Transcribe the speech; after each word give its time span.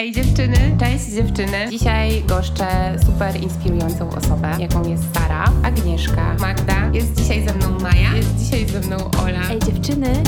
Ej 0.00 0.12
dziewczyny, 0.12 0.76
cześć 0.80 1.04
dziewczyny. 1.04 1.68
Dzisiaj 1.70 2.22
goszczę 2.22 2.66
super 3.06 3.42
inspirującą 3.42 4.10
osobę, 4.10 4.56
jaką 4.58 4.88
jest 4.88 5.02
Sara, 5.14 5.44
Agnieszka, 5.64 6.36
Magda. 6.38 6.90
Jest 6.92 7.14
dzisiaj 7.14 7.48
ze 7.48 7.54
mną 7.54 7.78
Maja, 7.80 8.16
jest 8.16 8.36
dzisiaj 8.36 8.66
ze 8.66 8.80
mną 8.80 8.96
Ola. 9.22 9.50
Ej 9.50 9.58
dziewczyny. 9.58 10.22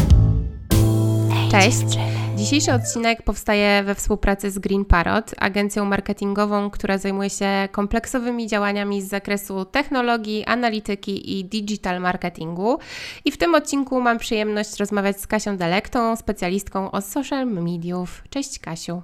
Cześć. 1.50 1.98
Dzisiejszy 2.36 2.72
odcinek 2.72 3.22
powstaje 3.22 3.82
we 3.82 3.94
współpracy 3.94 4.50
z 4.50 4.58
Green 4.58 4.84
Parrot, 4.84 5.34
agencją 5.38 5.84
marketingową, 5.84 6.70
która 6.70 6.98
zajmuje 6.98 7.30
się 7.30 7.68
kompleksowymi 7.70 8.46
działaniami 8.46 9.02
z 9.02 9.08
zakresu 9.08 9.64
technologii, 9.64 10.44
analityki 10.44 11.38
i 11.38 11.44
digital 11.44 12.00
marketingu. 12.00 12.78
I 13.24 13.30
w 13.30 13.36
tym 13.36 13.54
odcinku 13.54 14.00
mam 14.00 14.18
przyjemność 14.18 14.76
rozmawiać 14.76 15.20
z 15.20 15.26
Kasią 15.26 15.56
Delektą, 15.56 16.16
specjalistką 16.16 16.90
od 16.90 17.04
social 17.04 17.46
mediów. 17.46 18.24
Cześć 18.30 18.58
Kasiu. 18.58 19.02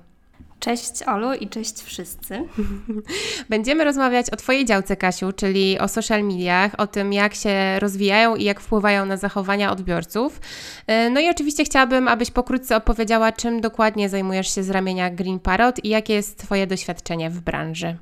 Cześć 0.60 1.02
Olu 1.02 1.32
i 1.34 1.48
cześć 1.48 1.82
wszyscy. 1.82 2.44
Będziemy 3.50 3.84
rozmawiać 3.84 4.30
o 4.30 4.36
Twojej 4.36 4.64
działce, 4.64 4.96
Kasiu, 4.96 5.32
czyli 5.32 5.78
o 5.78 5.88
social 5.88 6.24
mediach, 6.24 6.72
o 6.78 6.86
tym, 6.86 7.12
jak 7.12 7.34
się 7.34 7.78
rozwijają 7.78 8.36
i 8.36 8.44
jak 8.44 8.60
wpływają 8.60 9.06
na 9.06 9.16
zachowania 9.16 9.72
odbiorców. 9.72 10.40
E, 10.86 11.10
no 11.10 11.20
i 11.20 11.30
oczywiście 11.30 11.64
chciałabym, 11.64 12.08
abyś 12.08 12.30
pokrótce 12.30 12.76
opowiedziała, 12.76 13.32
czym 13.32 13.60
dokładnie 13.60 14.08
zajmujesz 14.08 14.54
się 14.54 14.62
z 14.62 14.70
ramienia 14.70 15.10
Green 15.10 15.38
Parrot 15.38 15.84
i 15.84 15.88
jakie 15.88 16.14
jest 16.14 16.38
Twoje 16.38 16.66
doświadczenie 16.66 17.30
w 17.30 17.40
branży. 17.40 17.96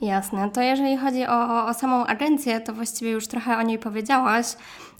Jasne, 0.00 0.50
to 0.50 0.60
jeżeli 0.60 0.96
chodzi 0.96 1.26
o, 1.26 1.66
o, 1.66 1.74
samą 1.74 2.06
agencję, 2.06 2.60
to 2.60 2.72
właściwie 2.72 3.10
już 3.10 3.26
trochę 3.26 3.58
o 3.58 3.62
niej 3.62 3.78
powiedziałaś. 3.78 4.46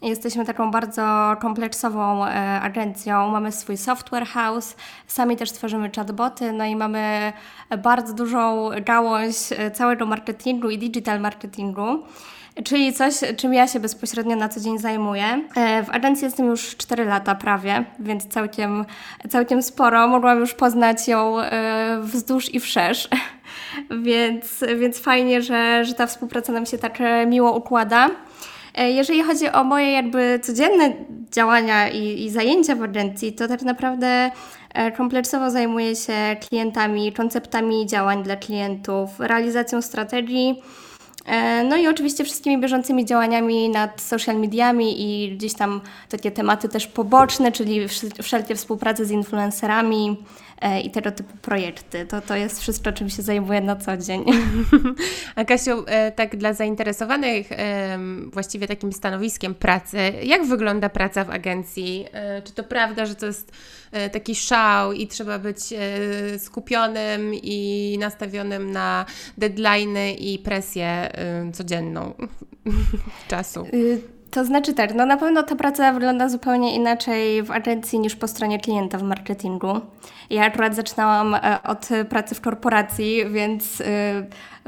Jesteśmy 0.03 0.45
taką 0.45 0.71
bardzo 0.71 1.37
kompleksową 1.41 2.25
e, 2.27 2.61
agencją. 2.61 3.31
Mamy 3.31 3.53
swój 3.53 3.77
software 3.77 4.27
house, 4.27 4.77
sami 5.07 5.37
też 5.37 5.53
tworzymy 5.53 5.91
chatboty, 5.97 6.53
no 6.53 6.65
i 6.65 6.77
mamy 6.77 7.33
bardzo 7.83 8.15
dużą 8.15 8.71
gałąź 8.87 9.35
e, 9.53 9.71
całego 9.71 10.07
marketingu 10.07 10.71
i 10.71 10.79
digital 10.79 11.21
marketingu 11.21 12.03
czyli 12.65 12.93
coś, 12.93 13.15
czym 13.37 13.55
ja 13.55 13.67
się 13.67 13.81
bezpośrednio 13.81 14.37
na 14.37 14.49
co 14.49 14.61
dzień 14.61 14.79
zajmuję. 14.79 15.45
E, 15.57 15.83
w 15.83 15.91
agencji 15.91 16.25
jestem 16.25 16.47
już 16.47 16.77
4 16.77 17.05
lata 17.05 17.35
prawie, 17.35 17.85
więc 17.99 18.27
całkiem, 18.27 18.85
całkiem 19.29 19.63
sporo. 19.63 20.09
Mogłam 20.09 20.41
już 20.41 20.55
poznać 20.55 21.09
ją 21.09 21.41
e, 21.41 22.01
wzdłuż 22.03 22.55
i 22.55 22.61
wszerz, 22.61 23.09
więc, 24.03 24.65
więc 24.79 24.99
fajnie, 24.99 25.43
że, 25.43 25.85
że 25.85 25.95
ta 25.95 26.07
współpraca 26.07 26.53
nam 26.53 26.67
się 26.67 26.79
tak 26.79 27.01
e, 27.01 27.27
miło 27.27 27.57
układa. 27.57 28.11
Jeżeli 28.89 29.23
chodzi 29.23 29.49
o 29.49 29.65
moje 29.65 29.93
jakby 29.93 30.41
codzienne 30.43 30.93
działania 31.33 31.89
i, 31.89 32.25
i 32.25 32.31
zajęcia 32.31 32.75
w 32.75 32.83
agencji, 32.83 33.33
to 33.33 33.49
tak 33.49 33.63
naprawdę 33.63 34.31
kompleksowo 34.97 35.51
zajmuję 35.51 35.97
się 35.97 36.13
klientami, 36.49 37.13
konceptami 37.13 37.87
działań 37.87 38.23
dla 38.23 38.37
klientów, 38.37 39.11
realizacją 39.21 39.83
strategii, 39.83 40.63
E, 41.29 41.65
no 41.65 41.77
i 41.77 41.89
oczywiście 41.89 42.25
wszystkimi 42.25 42.61
bieżącymi 42.61 43.05
działaniami 43.05 43.69
nad 43.69 44.01
social 44.01 44.37
mediami 44.37 45.03
i 45.03 45.37
gdzieś 45.37 45.55
tam 45.55 45.81
takie 46.09 46.31
tematy 46.31 46.69
też 46.69 46.87
poboczne, 46.87 47.53
czyli 47.53 47.89
wszelkie 48.23 48.55
współprace 48.55 49.05
z 49.05 49.11
influencerami, 49.11 50.17
E, 50.17 50.48
i 50.85 50.91
tego 50.91 51.13
typu 51.13 51.37
projekty. 51.43 52.07
To, 52.07 52.21
to 52.21 52.37
jest 52.37 52.61
wszystko, 52.61 52.93
czym 52.93 53.11
się 53.11 53.23
zajmuję 53.23 53.61
na 53.61 53.77
co 53.77 53.97
dzień. 53.97 54.25
A 55.37 55.45
Kasiu, 55.45 55.85
e, 55.87 56.13
tak 56.13 56.37
dla 56.37 56.53
zainteresowanych 56.53 57.49
właściwie 58.33 58.69
takim 58.69 58.93
stanowiskiem 58.93 59.55
pracy, 59.55 59.99
jak 60.23 60.47
wygląda 60.47 60.89
praca 60.89 61.25
w 61.25 61.31
agencji? 61.31 62.07
E, 62.13 62.43
czy 62.43 62.53
to 62.53 62.65
prawda, 62.65 63.07
że 63.07 63.15
to 63.15 63.27
jest 63.27 63.53
taki 64.13 64.35
szał 64.35 64.93
i 64.93 65.07
trzeba 65.07 65.39
być 65.39 65.59
skupionym 66.39 67.35
i 67.35 67.97
nastawionym 68.01 68.71
na 68.71 69.07
deadlines 69.39 70.19
i 70.19 70.39
presję 70.39 71.11
codzienną 71.53 72.15
czasu? 73.29 73.67
To 74.31 74.45
znaczy 74.45 74.75
tak, 74.75 74.95
no 74.95 75.07
na 75.07 75.17
pewno 75.17 75.43
ta 75.43 75.57
praca 75.57 75.93
wygląda 75.93 76.29
zupełnie 76.29 76.75
inaczej 76.75 77.43
w 77.43 77.51
agencji 77.51 77.99
niż 77.99 78.17
po 78.17 78.29
stronie 78.29 78.61
klienta 78.61 78.99
w 78.99 79.03
marketingu. 79.03 79.81
Ja 80.31 80.45
akurat 80.45 80.75
zaczynałam 80.75 81.35
e, 81.35 81.59
od 81.63 81.89
pracy 82.09 82.35
w 82.35 82.41
korporacji, 82.41 83.25
więc 83.31 83.81
e, 83.81 83.85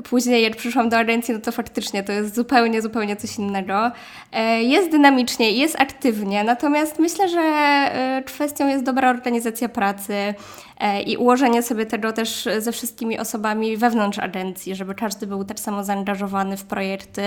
później 0.02 0.42
jak 0.42 0.56
przyszłam 0.56 0.88
do 0.88 0.98
agencji, 0.98 1.34
no 1.34 1.40
to 1.40 1.52
faktycznie 1.52 2.02
to 2.02 2.12
jest 2.12 2.34
zupełnie, 2.34 2.82
zupełnie 2.82 3.16
coś 3.16 3.38
innego. 3.38 3.90
E, 4.32 4.62
jest 4.62 4.90
dynamicznie, 4.90 5.52
jest 5.52 5.80
aktywnie, 5.80 6.44
natomiast 6.44 6.98
myślę, 6.98 7.28
że 7.28 7.42
kwestią 8.26 8.68
jest 8.68 8.84
dobra 8.84 9.10
organizacja 9.10 9.68
pracy 9.68 10.14
i 11.06 11.16
ułożenie 11.16 11.62
sobie 11.62 11.86
tego 11.86 12.12
też 12.12 12.48
ze 12.58 12.72
wszystkimi 12.72 13.18
osobami 13.18 13.76
wewnątrz 13.76 14.18
agencji, 14.18 14.74
żeby 14.74 14.94
każdy 14.94 15.26
był 15.26 15.44
tak 15.44 15.60
samo 15.60 15.84
zaangażowany 15.84 16.56
w 16.56 16.64
projekty 16.64 17.22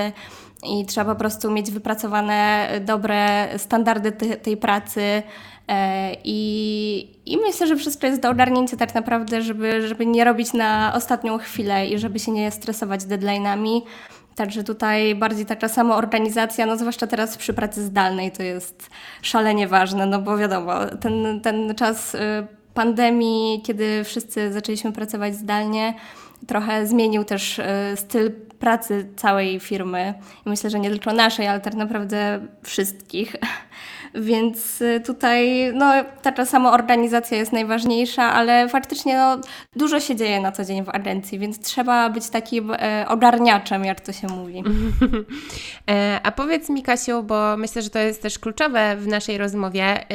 i 0.63 0.85
trzeba 0.85 1.13
po 1.13 1.19
prostu 1.19 1.51
mieć 1.51 1.71
wypracowane 1.71 2.67
dobre 2.85 3.49
standardy 3.57 4.11
te, 4.11 4.37
tej 4.37 4.57
pracy, 4.57 5.23
E, 5.67 6.11
I, 6.23 7.19
I 7.25 7.37
myślę, 7.37 7.67
że 7.67 7.75
wszystko 7.75 8.07
jest 8.07 8.21
do 8.21 8.29
ogarnięcia 8.29 8.77
tak 8.77 8.95
naprawdę, 8.95 9.41
żeby, 9.41 9.87
żeby 9.87 10.05
nie 10.05 10.23
robić 10.23 10.53
na 10.53 10.93
ostatnią 10.95 11.37
chwilę 11.37 11.87
i 11.87 11.99
żeby 11.99 12.19
się 12.19 12.31
nie 12.31 12.51
stresować 12.51 13.01
deadline'ami. 13.01 13.81
Także 14.35 14.63
tutaj 14.63 15.15
bardziej 15.15 15.45
taka 15.45 15.69
samoorganizacja, 15.69 16.65
no 16.65 16.77
zwłaszcza 16.77 17.07
teraz 17.07 17.37
przy 17.37 17.53
pracy 17.53 17.83
zdalnej 17.83 18.31
to 18.31 18.43
jest 18.43 18.89
szalenie 19.21 19.67
ważne, 19.67 20.05
no 20.05 20.21
bo 20.21 20.37
wiadomo, 20.37 20.73
ten, 21.01 21.41
ten 21.41 21.75
czas 21.75 22.15
y, 22.15 22.19
pandemii, 22.73 23.61
kiedy 23.61 24.03
wszyscy 24.03 24.53
zaczęliśmy 24.53 24.91
pracować 24.91 25.35
zdalnie, 25.35 25.93
trochę 26.47 26.87
zmienił 26.87 27.23
też 27.23 27.59
y, 27.59 27.63
styl 27.95 28.31
pracy 28.59 29.05
całej 29.15 29.59
firmy. 29.59 30.13
Myślę, 30.45 30.69
że 30.69 30.79
nie 30.79 30.89
tylko 30.89 31.13
naszej, 31.13 31.47
ale 31.47 31.59
tak 31.59 31.73
naprawdę 31.73 32.47
wszystkich. 32.63 33.35
Więc 34.15 34.81
y, 34.81 35.01
tutaj 35.05 35.71
no, 35.73 35.93
taka 36.21 36.45
sama 36.45 36.71
organizacja 36.71 37.37
jest 37.37 37.53
najważniejsza, 37.53 38.23
ale 38.23 38.69
faktycznie 38.69 39.17
no, 39.17 39.37
dużo 39.75 39.99
się 39.99 40.15
dzieje 40.15 40.41
na 40.41 40.51
co 40.51 40.65
dzień 40.65 40.83
w 40.83 40.89
agencji, 40.89 41.39
więc 41.39 41.59
trzeba 41.59 42.09
być 42.09 42.29
takim 42.29 42.71
e, 42.71 43.05
ogarniaczem, 43.07 43.85
jak 43.85 44.01
to 44.01 44.13
się 44.13 44.27
mówi. 44.27 44.63
E, 45.89 46.19
a 46.23 46.31
powiedz 46.31 46.69
mi, 46.69 46.83
Kasiu, 46.83 47.23
bo 47.23 47.57
myślę, 47.57 47.81
że 47.81 47.89
to 47.89 47.99
jest 47.99 48.21
też 48.21 48.39
kluczowe 48.39 48.95
w 48.95 49.07
naszej 49.07 49.37
rozmowie, 49.37 50.05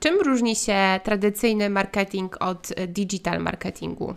czym 0.00 0.20
różni 0.20 0.56
się 0.56 0.76
tradycyjny 1.04 1.70
marketing 1.70 2.36
od 2.40 2.68
digital 2.88 3.40
marketingu? 3.40 4.14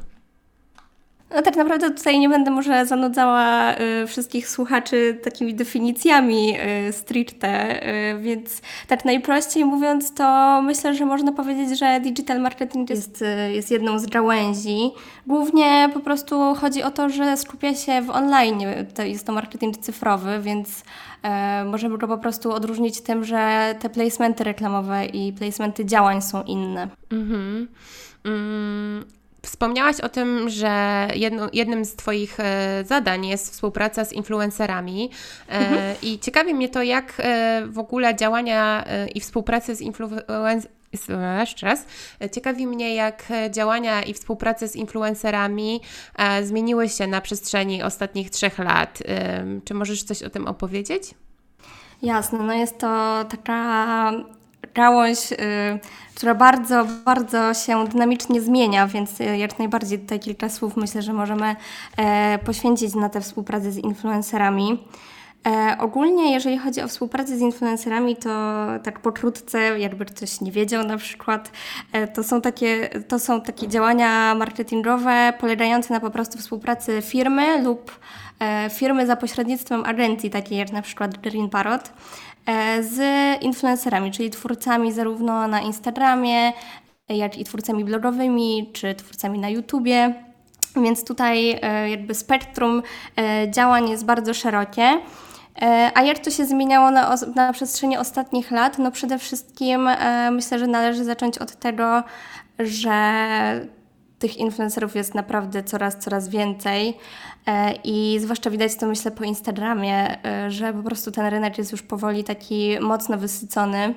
No 1.34 1.42
tak 1.42 1.56
naprawdę 1.56 1.92
tutaj 1.92 2.20
nie 2.20 2.30
będę 2.30 2.52
może 2.52 2.86
zanudzała 2.86 3.76
y, 4.04 4.08
wszystkich 4.08 4.50
słuchaczy 4.50 5.20
takimi 5.24 5.54
definicjami 5.54 6.58
y, 6.90 6.94
stricte, 6.94 7.84
y, 8.14 8.20
więc 8.20 8.62
tak 8.88 9.06
najprościej 9.06 9.66
mówiąc 9.66 10.14
to 10.14 10.62
myślę, 10.62 10.96
że 10.96 11.06
można 11.06 11.32
powiedzieć, 11.32 11.80
że 11.80 12.00
digital 12.00 12.42
marketing 12.42 12.90
jest, 12.90 13.22
y, 13.22 13.54
jest 13.54 13.72
jedną 13.72 14.00
z 14.00 14.06
gałęzi. 14.06 14.92
Głównie 15.28 15.90
po 15.94 16.00
prostu 16.00 16.56
chodzi 16.56 16.84
o 16.84 16.92
to, 16.92 17.10
że 17.10 17.38
skupia 17.38 17.76
się 17.76 18.02
w 18.02 18.10
online, 18.10 18.60
to 18.96 19.04
jest 19.04 19.26
to 19.26 19.34
marketing 19.34 19.78
cyfrowy, 19.78 20.40
więc 20.42 20.80
y, 20.80 21.66
możemy 21.66 21.98
go 21.98 22.08
po 22.08 22.18
prostu 22.18 22.52
odróżnić 22.52 23.02
tym, 23.02 23.24
że 23.24 23.76
te 23.80 23.90
placementy 23.90 24.44
reklamowe 24.44 25.06
i 25.06 25.34
placementy 25.34 25.86
działań 25.86 26.22
są 26.22 26.44
inne. 26.44 26.88
Mhm. 27.12 27.68
Mm. 28.26 29.23
Wspomniałaś 29.46 30.00
o 30.00 30.10
tym, 30.10 30.50
że 30.50 31.08
jedno, 31.16 31.50
jednym 31.54 31.86
z 31.86 31.96
Twoich 31.96 32.40
e, 32.40 32.84
zadań 32.86 33.26
jest 33.26 33.52
współpraca 33.52 34.06
z 34.06 34.14
influencerami 34.14 35.10
e, 35.50 35.52
mhm. 35.52 35.96
i 36.02 36.20
ciekawi 36.20 36.54
mnie 36.54 36.70
to, 36.70 36.84
jak 36.84 37.14
e, 37.18 37.64
w 37.68 37.80
ogóle 37.80 38.16
działania 38.16 38.86
i 39.16 39.20
współpracy 39.20 39.76
z 39.76 39.82
influencerami 39.82 40.74
jeszcze 41.40 41.66
raz. 41.66 41.86
Ciekawi 42.32 42.68
mnie, 42.68 42.96
jak 42.96 43.24
działania 43.50 44.04
i 44.04 44.14
współpraca 44.14 44.68
z 44.68 44.76
influencerami 44.76 45.82
zmieniły 46.44 46.90
się 46.90 47.08
na 47.08 47.22
przestrzeni 47.22 47.84
ostatnich 47.84 48.30
trzech 48.30 48.60
lat. 48.60 49.00
Czy 49.66 49.74
możesz 49.74 50.04
coś 50.04 50.24
o 50.24 50.30
tym 50.30 50.48
opowiedzieć? 50.48 51.16
Jasne, 52.02 52.40
no 52.40 52.54
jest 52.54 52.78
to 52.78 53.26
taka 53.30 54.12
gałąź, 54.74 55.32
y, 55.32 55.36
która 56.16 56.36
bardzo, 56.36 56.86
bardzo 57.06 57.54
się 57.54 57.88
dynamicznie 57.88 58.42
zmienia, 58.42 58.88
więc 58.88 59.22
y, 59.22 59.38
jak 59.38 59.60
najbardziej 59.60 60.00
tutaj 60.00 60.20
kilka 60.20 60.50
słów 60.50 60.78
myślę, 60.78 61.02
że 61.02 61.14
możemy 61.14 61.56
e, 61.98 62.40
poświęcić 62.46 62.96
na 62.96 63.10
tę 63.10 63.22
współpracę 63.22 63.72
z 63.72 63.78
influencerami. 63.78 64.80
E, 65.48 65.78
ogólnie, 65.80 66.34
jeżeli 66.34 66.58
chodzi 66.58 66.82
o 66.82 66.88
współpracę 66.88 67.38
z 67.38 67.42
influencerami, 67.42 68.16
to 68.16 68.30
tak 68.84 69.00
pokrótce, 69.00 69.80
jakby 69.80 70.06
ktoś 70.06 70.42
nie 70.42 70.52
wiedział 70.52 70.84
na 70.84 70.98
przykład, 70.98 71.52
e, 71.92 72.08
to 72.08 72.24
są 72.24 72.42
takie, 72.42 72.90
to 73.08 73.20
są 73.20 73.42
takie 73.42 73.68
działania 73.68 74.36
marketingowe 74.36 75.34
polegające 75.40 75.94
na 75.94 76.00
po 76.00 76.10
prostu 76.10 76.38
współpracy 76.38 77.02
firmy 77.02 77.64
lub 77.64 78.00
firmy 78.72 79.08
za 79.08 79.16
pośrednictwem 79.16 79.86
agencji, 79.86 80.30
takiej 80.30 80.58
jak 80.58 80.72
na 80.72 80.82
przykład 80.82 81.18
Green 81.18 81.50
Parrot, 81.50 81.94
z 82.82 82.98
influencerami, 83.42 84.12
czyli 84.12 84.30
twórcami 84.30 84.92
zarówno 84.92 85.48
na 85.48 85.62
Instagramie, 85.62 86.54
jak 87.10 87.38
i 87.38 87.44
twórcami 87.44 87.86
blogowymi, 87.86 88.70
czy 88.74 88.96
twórcami 88.96 89.40
na 89.40 89.50
YouTubie. 89.50 90.14
Więc 90.76 91.06
tutaj 91.06 91.60
jakby 91.90 92.16
spektrum 92.16 92.84
działań 93.50 93.90
jest 93.90 94.06
bardzo 94.06 94.34
szerokie. 94.34 95.00
A 95.96 96.02
jak 96.02 96.20
to 96.20 96.32
się 96.32 96.46
zmieniało 96.46 96.92
na, 96.92 97.16
na 97.36 97.54
przestrzeni 97.54 97.98
ostatnich 97.98 98.52
lat? 98.52 98.78
No 98.80 98.92
przede 98.92 99.20
wszystkim 99.20 99.90
myślę, 100.32 100.60
że 100.60 100.68
należy 100.68 101.04
zacząć 101.04 101.38
od 101.38 101.56
tego, 101.56 102.04
że 102.60 102.94
tych 104.24 104.38
influencerów 104.38 104.96
jest 104.96 105.16
naprawdę 105.16 105.64
coraz, 105.64 105.98
coraz 105.98 106.30
więcej 106.30 106.98
e, 107.48 107.74
i 107.84 108.18
zwłaszcza 108.22 108.50
widać 108.50 108.76
to 108.76 108.88
myślę 108.88 109.12
po 109.12 109.24
Instagramie, 109.24 110.26
e, 110.26 110.52
że 110.52 110.74
po 110.74 110.84
prostu 110.84 111.12
ten 111.12 111.26
rynek 111.26 111.58
jest 111.58 111.72
już 111.72 111.82
powoli 111.82 112.24
taki 112.24 112.80
mocno 112.82 113.18
wysycony. 113.18 113.94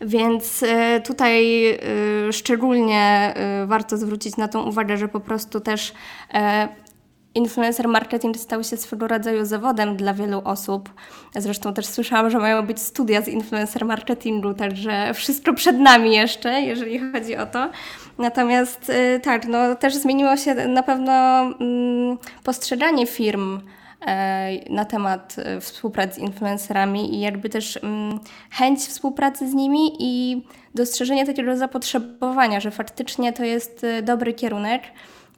Więc 0.00 0.62
e, 0.62 1.00
tutaj 1.00 1.64
szczególnie 2.32 3.34
warto 3.66 3.96
zwrócić 3.96 4.36
na 4.36 4.48
tą 4.48 4.62
uwagę, 4.62 4.96
że 4.96 5.08
po 5.08 5.20
prostu 5.20 5.60
też 5.60 5.92
influencer 7.34 7.88
marketing 7.88 8.36
stał 8.36 8.64
się 8.64 8.76
swego 8.76 9.08
rodzaju 9.08 9.44
zawodem 9.44 9.96
dla 9.96 10.14
wielu 10.14 10.42
osób. 10.44 10.90
Zresztą 11.36 11.74
też 11.74 11.86
słyszałam, 11.86 12.30
że 12.30 12.38
mają 12.38 12.66
być 12.66 12.80
studia 12.80 13.22
z 13.22 13.28
influencer 13.28 13.84
marketingu, 13.84 14.54
także 14.54 15.14
wszystko 15.14 15.54
przed 15.54 15.78
nami 15.78 16.14
jeszcze, 16.14 16.60
jeżeli 16.60 17.12
chodzi 17.12 17.36
o 17.36 17.46
to. 17.46 17.70
Natomiast 18.20 18.90
y, 18.90 19.20
tak, 19.20 19.46
no 19.46 19.74
też 19.74 19.94
zmieniło 19.94 20.36
się 20.36 20.54
na 20.54 20.82
pewno 20.82 21.12
mm, 21.42 22.18
postrzeganie 22.44 23.06
firm 23.06 23.60
e, 24.06 24.70
na 24.72 24.84
temat 24.84 25.36
e, 25.38 25.60
współpracy 25.60 26.14
z 26.14 26.18
influencerami 26.18 27.14
i 27.14 27.20
jakby 27.20 27.48
też 27.48 27.76
mm, 27.82 28.20
chęć 28.50 28.80
współpracy 28.80 29.50
z 29.50 29.54
nimi 29.54 29.96
i 29.98 30.42
dostrzeżenie 30.74 31.26
takiego 31.26 31.56
zapotrzebowania, 31.56 32.60
że 32.60 32.70
faktycznie 32.70 33.32
to 33.32 33.44
jest 33.44 33.84
y, 33.84 34.02
dobry 34.02 34.34
kierunek. 34.34 34.82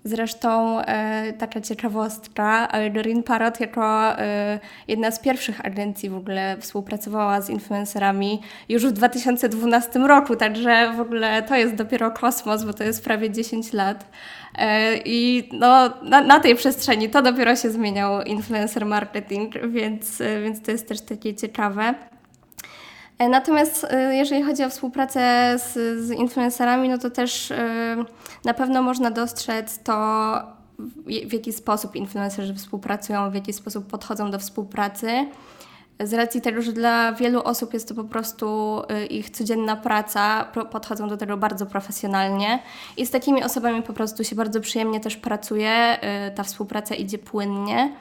Zresztą 0.05 0.81
e, 0.81 1.33
taka 1.33 1.61
ciekawostka, 1.61 2.69
Green 2.91 3.23
Parrot 3.23 3.61
jako 3.61 4.19
e, 4.19 4.61
jedna 4.89 5.11
z 5.11 5.21
pierwszych 5.21 5.67
agencji 5.67 6.11
w 6.11 6.17
ogóle 6.17 6.57
współpracowała 6.61 7.41
z 7.41 7.51
influencerami 7.51 8.41
już 8.69 8.87
w 8.87 8.93
2012 8.93 9.99
roku, 9.99 10.37
także 10.37 10.93
w 10.97 11.01
ogóle 11.01 11.43
to 11.43 11.57
jest 11.57 11.75
dopiero 11.75 12.11
kosmos, 12.11 12.65
bo 12.65 12.73
to 12.73 12.85
jest 12.85 13.05
prawie 13.05 13.31
10 13.31 13.73
lat. 13.73 14.11
E, 14.59 14.97
I 15.05 15.49
no, 15.53 15.91
na, 16.03 16.21
na 16.21 16.41
tej 16.41 16.55
przestrzeni 16.55 17.11
to 17.11 17.23
dopiero 17.23 17.57
się 17.57 17.71
zmieniał 17.71 18.23
influencer 18.23 18.87
marketing, 18.87 19.55
więc, 19.69 20.21
e, 20.21 20.43
więc 20.43 20.63
to 20.63 20.71
jest 20.71 20.89
też 20.89 21.01
takie 21.01 21.35
ciekawe. 21.35 21.95
E, 23.19 23.29
natomiast 23.29 23.87
e, 23.91 24.15
jeżeli 24.15 24.43
chodzi 24.43 24.65
o 24.65 24.71
współpracę 24.71 25.55
z, 25.59 25.73
z 26.07 26.11
influencerami, 26.11 26.89
no 26.89 26.99
to 26.99 27.11
też 27.11 27.51
e, 27.51 27.97
na 28.45 28.55
pewno 28.55 28.83
można 28.83 29.11
dostrzec 29.11 29.79
to, 29.83 30.33
w 31.27 31.33
jaki 31.33 31.53
sposób 31.53 31.97
influencerzy 31.97 32.55
współpracują, 32.55 33.31
w 33.31 33.35
jaki 33.35 33.53
sposób 33.53 33.87
podchodzą 33.87 34.31
do 34.31 34.39
współpracy. 34.39 35.27
Z 36.01 36.15
racji 36.15 36.41
tego, 36.41 36.63
że 36.63 36.73
dla 36.73 37.13
wielu 37.13 37.43
osób 37.43 37.75
jest 37.75 37.89
to 37.89 37.95
po 37.95 38.05
prostu 38.05 38.79
ich 39.11 39.31
codzienna 39.31 39.77
praca, 39.77 40.45
podchodzą 40.71 41.09
do 41.09 41.17
tego 41.17 41.37
bardzo 41.37 41.67
profesjonalnie 41.67 42.63
i 42.97 43.07
z 43.07 43.11
takimi 43.11 43.45
osobami 43.45 43.83
po 43.83 43.93
prostu 43.93 44.25
się 44.25 44.37
bardzo 44.37 44.61
przyjemnie 44.61 45.01
też 45.01 45.17
pracuje, 45.17 45.99
ta 46.35 46.43
współpraca 46.43 46.95
idzie 46.95 47.19
płynnie. 47.19 47.93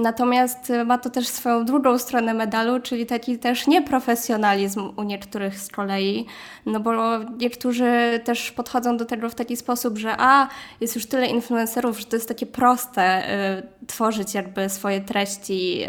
Natomiast 0.00 0.72
ma 0.86 0.98
to 0.98 1.10
też 1.10 1.28
swoją 1.28 1.64
drugą 1.64 1.98
stronę 1.98 2.34
medalu, 2.34 2.80
czyli 2.80 3.06
taki 3.06 3.38
też 3.38 3.66
nieprofesjonalizm 3.66 4.92
u 4.96 5.02
niektórych 5.02 5.60
z 5.60 5.68
kolei, 5.68 6.26
no 6.66 6.80
bo 6.80 7.18
niektórzy 7.18 8.20
też 8.24 8.52
podchodzą 8.52 8.96
do 8.96 9.04
tego 9.04 9.28
w 9.28 9.34
taki 9.34 9.56
sposób, 9.56 9.98
że 9.98 10.14
a, 10.18 10.48
jest 10.80 10.94
już 10.94 11.06
tyle 11.06 11.26
influencerów, 11.26 11.98
że 12.00 12.06
to 12.06 12.16
jest 12.16 12.28
takie 12.28 12.46
proste 12.46 13.34
y, 13.58 13.86
tworzyć 13.86 14.34
jakby 14.34 14.68
swoje 14.68 15.00
treści 15.00 15.82
y, 15.82 15.86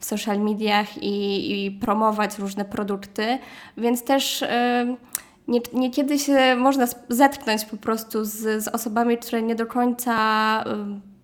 w 0.00 0.04
social 0.04 0.40
mediach 0.40 1.02
i, 1.02 1.66
i, 1.66 1.70
promować 1.70 2.38
różne 2.38 2.64
produkty, 2.64 3.38
więc 3.76 4.04
też 4.04 4.42
y, 4.42 4.46
nie, 5.48 5.60
niekiedy 5.72 6.18
się 6.18 6.56
można 6.56 6.86
zetknąć 7.08 7.64
po 7.64 7.76
prostu 7.76 8.24
z, 8.24 8.64
z 8.64 8.68
osobami, 8.68 9.18
które 9.18 9.42
nie 9.42 9.54
do 9.54 9.66
końca 9.66 10.14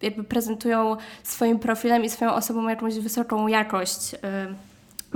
jakby 0.03 0.25
prezentują 0.25 0.97
swoim 1.23 1.59
profilem 1.59 2.05
i 2.05 2.11
swoją 2.11 2.35
osobą 2.35 2.69
jakąś 2.69 2.99
wysoką 2.99 3.47
jakość. 3.47 4.15
Y, 4.15 4.19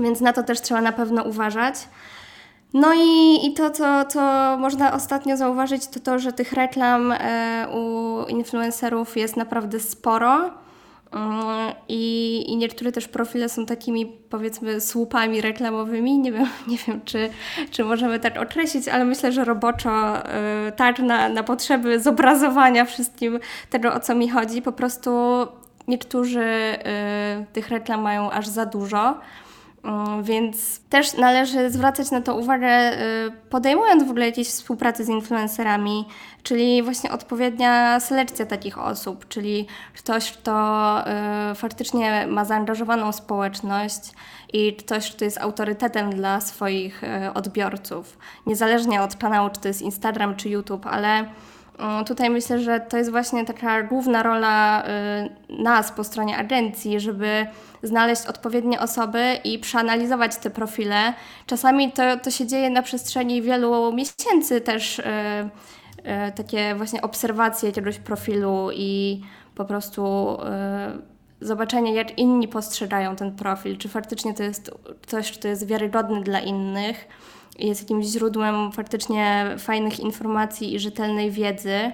więc 0.03 0.21
na 0.21 0.33
to 0.33 0.43
też 0.43 0.61
trzeba 0.61 0.81
na 0.81 0.93
pewno 0.93 1.23
uważać. 1.23 1.75
No 2.75 2.95
i, 2.95 3.47
i 3.47 3.55
to, 3.55 3.71
co, 3.71 4.05
co 4.05 4.21
można 4.59 4.93
ostatnio 4.93 5.37
zauważyć, 5.37 5.87
to 5.87 6.01
to, 6.01 6.19
że 6.19 6.33
tych 6.33 6.53
reklam 6.53 7.13
e, 7.13 7.67
u 7.73 8.25
influencerów 8.29 9.17
jest 9.17 9.37
naprawdę 9.37 9.81
sporo. 9.81 10.51
I, 11.89 12.45
I 12.49 12.57
niektóre 12.57 12.93
też 12.93 13.09
profile 13.09 13.49
są 13.49 13.67
takimi, 13.67 14.07
powiedzmy, 14.07 14.81
słupami 14.81 15.41
reklamowymi. 15.41 16.19
Nie 16.19 16.33
wiem, 16.33 16.49
nie 16.69 16.77
wiem 16.87 17.01
czy, 17.05 17.31
czy 17.71 17.85
możemy 17.85 18.21
tak 18.21 18.37
określić, 18.37 18.89
ale 18.89 19.05
myślę, 19.05 19.33
że 19.33 19.45
roboczo 19.45 20.19
y, 20.69 20.73
tak 20.73 20.99
na, 20.99 21.29
na 21.29 21.43
potrzeby 21.43 22.01
zobrazowania 22.01 22.85
wszystkim 22.85 23.41
tego, 23.71 23.95
o 23.95 24.01
co 24.01 24.15
mi 24.15 24.29
chodzi. 24.29 24.63
Po 24.63 24.73
prostu 24.73 25.11
niektórzy 25.89 26.41
y, 26.41 27.47
tych 27.53 27.69
reklam 27.69 28.03
mają 28.03 28.31
aż 28.31 28.47
za 28.49 28.67
dużo. 28.67 29.21
Więc 30.23 30.81
też 30.81 31.15
należy 31.15 31.71
zwracać 31.71 32.11
na 32.11 32.21
to 32.21 32.37
uwagę, 32.37 32.93
y, 32.93 33.33
podejmując 33.51 34.05
w 34.05 34.11
ogóle 34.11 34.27
jakieś 34.27 34.49
współpracę 34.49 35.05
z 35.05 35.09
influencerami, 35.09 36.05
czyli 36.43 36.83
właśnie 36.83 37.13
odpowiednia 37.13 38.01
selekcja 38.01 38.47
takich 38.47 38.79
osób, 38.79 39.29
czyli 39.29 39.67
ktoś, 39.95 40.33
kto 40.33 40.97
y, 41.51 41.55
faktycznie 41.55 42.27
ma 42.27 42.45
zaangażowaną 42.45 43.13
społeczność 43.13 44.01
i 44.53 44.77
ktoś, 44.77 45.13
kto 45.13 45.25
jest 45.25 45.39
autorytetem 45.39 46.11
dla 46.11 46.41
swoich 46.41 47.05
y, 47.05 47.33
odbiorców, 47.35 48.19
niezależnie 48.47 49.03
od 49.03 49.17
kanału, 49.17 49.51
czy 49.51 49.61
to 49.61 49.69
jest 49.69 49.83
Instagram, 49.83 50.37
czy 50.37 50.49
YouTube, 50.49 50.87
ale 50.87 51.25
tutaj 52.07 52.31
myślę, 52.31 52.59
że 52.59 52.81
to 52.81 52.97
jest 52.97 53.11
właśnie 53.11 53.45
taka 53.45 53.83
główna 53.83 54.23
rola 54.23 54.85
y, 55.49 55.63
nas 55.63 55.93
po 55.93 56.05
stronie 56.05 56.37
agencji, 56.37 57.01
żeby 57.01 57.47
znaleźć 57.83 58.27
odpowiednie 58.27 58.81
osoby 58.81 59.39
i 59.45 59.59
przeanalizować 59.59 60.37
te 60.37 60.51
profile. 60.51 61.15
Czasami 61.47 61.93
to, 61.93 62.03
to 62.17 62.31
się 62.31 62.47
dzieje 62.47 62.71
na 62.71 62.83
przestrzeni 62.83 63.43
wielu 63.43 63.93
miesięcy 63.93 64.61
też 64.61 64.99
y, 64.99 65.03
y, 65.03 66.33
takie 66.37 66.75
właśnie 66.75 67.03
obserwacje 67.03 67.69
jakiegoś 67.69 67.99
profilu 67.99 68.71
i 68.73 69.21
po 69.55 69.65
prostu 69.65 70.37
zobaczenie, 71.41 71.95
jak 71.95 72.19
inni 72.19 72.49
postrzegają 72.49 73.17
ten 73.17 73.33
profil, 73.33 73.77
czy 73.77 73.89
faktycznie 73.89 74.35
to 74.35 74.43
jest 74.43 74.71
coś, 75.07 75.37
co 75.37 75.49
jest 75.49 75.67
wiarygodne 75.67 76.23
dla 76.23 76.41
innych 76.41 77.09
jest 77.61 77.81
jakimś 77.81 78.07
źródłem 78.07 78.73
faktycznie 78.73 79.47
fajnych 79.59 80.01
informacji 80.01 80.75
i 80.75 80.81
rzetelnej 80.81 81.31
wiedzy 81.31 81.93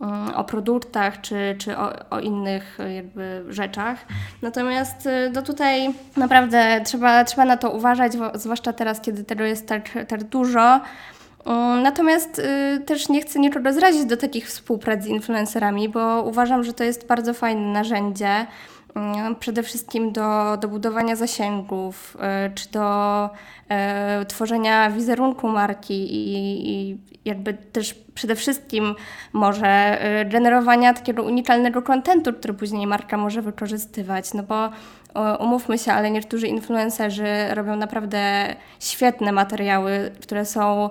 mm, 0.00 0.34
o 0.34 0.44
produktach 0.44 1.20
czy, 1.20 1.56
czy 1.58 1.76
o, 1.78 2.10
o, 2.10 2.20
innych 2.20 2.78
jakby 2.96 3.44
rzeczach. 3.48 4.06
Natomiast 4.42 5.06
y, 5.06 5.30
no 5.34 5.42
tutaj 5.42 5.90
naprawdę 6.16 6.80
trzeba, 6.84 7.24
trzeba 7.24 7.44
na 7.44 7.56
to 7.56 7.70
uważać, 7.70 8.12
zwłaszcza 8.34 8.72
teraz, 8.72 9.00
kiedy 9.00 9.24
tego 9.24 9.44
jest 9.44 9.68
tak, 9.68 9.88
tak 10.08 10.24
dużo. 10.24 10.80
Mm, 11.46 11.82
natomiast 11.82 12.38
y, 12.38 12.80
też 12.86 13.08
nie 13.08 13.20
chcę 13.20 13.40
nikogo 13.40 13.72
zrazić 13.72 14.04
do 14.04 14.16
takich 14.16 14.46
współprac 14.46 15.02
z 15.02 15.06
influencerami, 15.06 15.88
bo 15.88 16.22
uważam, 16.22 16.64
że 16.64 16.72
to 16.72 16.84
jest 16.84 17.06
bardzo 17.06 17.34
fajne 17.34 17.72
narzędzie. 17.72 18.46
Mm, 18.94 19.36
przede 19.36 19.62
wszystkim 19.62 20.12
do, 20.12 20.56
do 20.56 20.68
budowania 20.68 21.16
zasięgów, 21.16 22.16
y, 22.46 22.54
czy 22.54 22.70
do 22.70 23.30
e, 23.68 24.24
tworzenia 24.28 24.90
wizerunku 24.90 25.48
marki 25.48 25.94
i, 25.94 26.70
i, 26.70 26.98
jakby 27.24 27.54
też 27.54 27.94
przede 28.14 28.34
wszystkim 28.34 28.94
może 29.32 29.66
e, 29.68 30.24
generowania 30.24 30.94
takiego 30.94 31.22
unikalnego 31.22 31.82
kontentu, 31.82 32.32
który 32.32 32.54
później 32.54 32.86
marka 32.86 33.16
może 33.16 33.42
wykorzystywać, 33.42 34.34
no 34.34 34.42
bo 34.42 34.70
umówmy 35.38 35.78
się, 35.78 35.92
ale 35.92 36.10
niektórzy 36.10 36.46
influencerzy 36.46 37.26
robią 37.54 37.76
naprawdę 37.76 38.54
świetne 38.80 39.32
materiały, 39.32 40.10
które 40.22 40.44
są 40.44 40.84
e, 40.84 40.90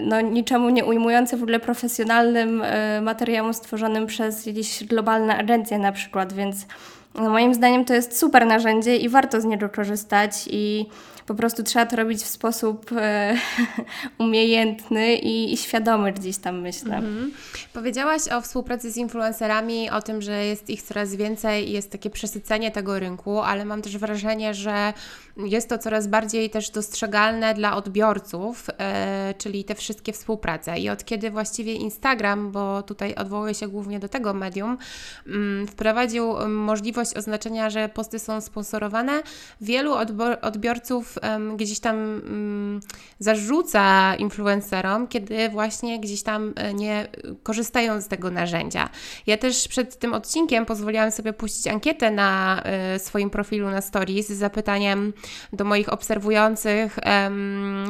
no, 0.00 0.20
niczemu 0.20 0.70
nie 0.70 0.84
ujmujące 0.84 1.36
w 1.36 1.42
ogóle 1.42 1.60
profesjonalnym 1.60 2.62
materiałom 3.02 3.54
stworzonym 3.54 4.06
przez 4.06 4.46
jakieś 4.46 4.84
globalne 4.84 5.36
agencje 5.36 5.78
na 5.78 5.92
przykład, 5.92 6.32
więc 6.32 6.66
No, 7.14 7.30
moim 7.30 7.54
zdaniem 7.54 7.84
to 7.84 7.94
jest 7.94 8.18
super 8.18 8.46
narzędzie 8.46 8.96
i 8.96 9.08
warto 9.08 9.40
z 9.40 9.44
niego 9.44 9.68
korzystać 9.68 10.48
i 10.50 10.86
po 11.32 11.36
prostu 11.36 11.62
trzeba 11.62 11.86
to 11.86 11.96
robić 11.96 12.22
w 12.22 12.28
sposób 12.28 12.90
e, 12.96 13.36
umiejętny 14.18 15.14
i, 15.14 15.52
i, 15.52 15.56
świadomy 15.56 16.12
gdzieś 16.12 16.36
tam, 16.36 16.60
myślę. 16.60 16.96
Mhm. 16.96 17.32
Powiedziałaś 17.72 18.22
o 18.28 18.40
współpracy 18.40 18.90
z 18.90 18.96
influencerami, 18.96 19.90
o 19.90 20.02
tym, 20.02 20.22
że 20.22 20.44
jest 20.44 20.70
ich 20.70 20.82
coraz 20.82 21.14
więcej 21.14 21.68
i 21.68 21.72
jest 21.72 21.90
takie 21.90 22.10
przesycenie 22.10 22.70
tego 22.70 22.98
rynku, 22.98 23.40
ale 23.40 23.64
mam 23.64 23.82
też 23.82 23.98
wrażenie, 23.98 24.54
że 24.54 24.92
jest 25.36 25.68
to 25.68 25.78
coraz 25.78 26.06
bardziej 26.06 26.50
też 26.50 26.70
dostrzegalne 26.70 27.54
dla 27.54 27.76
odbiorców, 27.76 28.66
e, 28.78 29.34
czyli 29.38 29.64
te 29.64 29.74
wszystkie 29.74 30.12
współprace. 30.12 30.78
I 30.78 30.88
od 30.90 31.04
kiedy 31.04 31.30
właściwie 31.30 31.74
Instagram, 31.74 32.50
bo 32.50 32.82
tutaj 32.82 33.14
odwołuję 33.14 33.54
się 33.54 33.68
głównie 33.68 34.00
do 34.00 34.08
tego 34.08 34.34
medium, 34.34 34.78
mm, 35.26 35.66
wprowadził 35.66 36.48
możliwość 36.48 37.16
oznaczenia, 37.16 37.70
że 37.70 37.88
posty 37.88 38.18
są 38.18 38.40
sponsorowane, 38.40 39.22
wielu 39.60 39.94
odbiorców 40.42 41.18
gdzieś 41.56 41.80
tam 41.80 41.96
mm, 41.96 42.80
zarzuca 43.18 44.14
influencerom, 44.14 45.08
kiedy 45.08 45.48
właśnie 45.48 46.00
gdzieś 46.00 46.22
tam 46.22 46.52
e, 46.56 46.74
nie 46.74 47.08
korzystają 47.42 48.00
z 48.00 48.08
tego 48.08 48.30
narzędzia. 48.30 48.88
Ja 49.26 49.36
też 49.36 49.68
przed 49.68 49.98
tym 49.98 50.14
odcinkiem 50.14 50.66
pozwoliłam 50.66 51.10
sobie 51.10 51.32
puścić 51.32 51.66
ankietę 51.66 52.10
na 52.10 52.62
e, 52.64 52.98
swoim 52.98 53.30
profilu 53.30 53.70
na 53.70 53.80
stories 53.80 54.28
z 54.28 54.38
zapytaniem, 54.38 55.12
do 55.52 55.64
moich 55.64 55.92
obserwujących, 55.92 56.98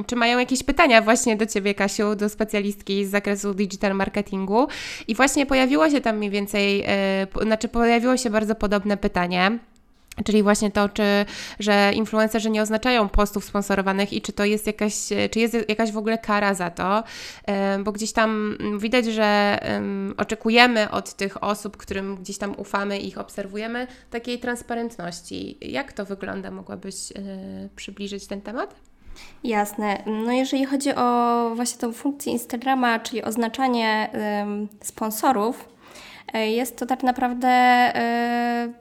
czy 0.06 0.16
mają 0.16 0.38
jakieś 0.38 0.62
pytania 0.62 1.02
właśnie 1.02 1.36
do 1.36 1.46
Ciebie, 1.46 1.74
Kasiu, 1.74 2.16
do 2.16 2.28
specjalistki 2.28 3.06
z 3.06 3.10
zakresu 3.10 3.54
digital 3.54 3.94
marketingu. 3.94 4.68
I 5.08 5.14
właśnie 5.14 5.46
pojawiło 5.46 5.90
się 5.90 6.00
tam 6.00 6.16
mniej 6.16 6.30
więcej, 6.30 6.84
e, 6.86 7.26
znaczy 7.42 7.68
pojawiło 7.68 8.16
się 8.16 8.30
bardzo 8.30 8.54
podobne 8.54 8.96
pytanie. 8.96 9.58
Czyli 10.25 10.42
właśnie 10.42 10.71
to, 10.71 10.88
czy, 10.88 11.02
że 11.59 11.92
influencerzy 11.95 12.50
nie 12.50 12.62
oznaczają 12.62 13.09
postów 13.09 13.45
sponsorowanych 13.45 14.12
i 14.12 14.23
czy 14.23 14.33
to 14.33 14.45
jest 14.45 14.66
jakaś, 14.66 14.95
czy 15.31 15.40
jest 15.40 15.57
jakaś 15.69 15.92
w 15.92 15.97
ogóle 15.97 16.19
kara 16.19 16.54
za 16.54 16.71
to, 16.71 17.04
bo 17.85 17.92
gdzieś 17.92 18.12
tam 18.12 18.59
widać, 18.78 19.04
że 19.04 19.59
oczekujemy 20.16 20.90
od 20.90 21.14
tych 21.14 21.45
osób, 21.45 21.76
którym 21.76 22.16
gdzieś 22.16 22.38
tam 22.38 22.54
ufamy 22.57 22.99
ich 22.99 23.19
obserwujemy, 23.19 23.87
takiej 24.11 24.38
transparentności. 24.38 25.59
Jak 25.61 25.92
to 25.92 26.04
wygląda? 26.04 26.50
Mogłabyś 26.50 27.12
e, 27.12 27.14
przybliżyć 27.76 28.26
ten 28.26 28.40
temat? 28.40 28.75
Jasne. 29.45 30.02
No 30.07 30.33
jeżeli 30.33 30.64
chodzi 30.64 30.95
o 30.95 31.50
właśnie 31.54 31.81
tą 31.81 31.92
funkcję 31.92 32.33
Instagrama, 32.33 33.00
czyli 33.00 33.23
oznaczanie 33.23 34.11
sponsorów, 34.81 35.69
e, 36.33 36.50
jest 36.50 36.76
to 36.76 36.87
tak 36.87 37.02
naprawdę 37.02 37.49
e, 37.49 38.73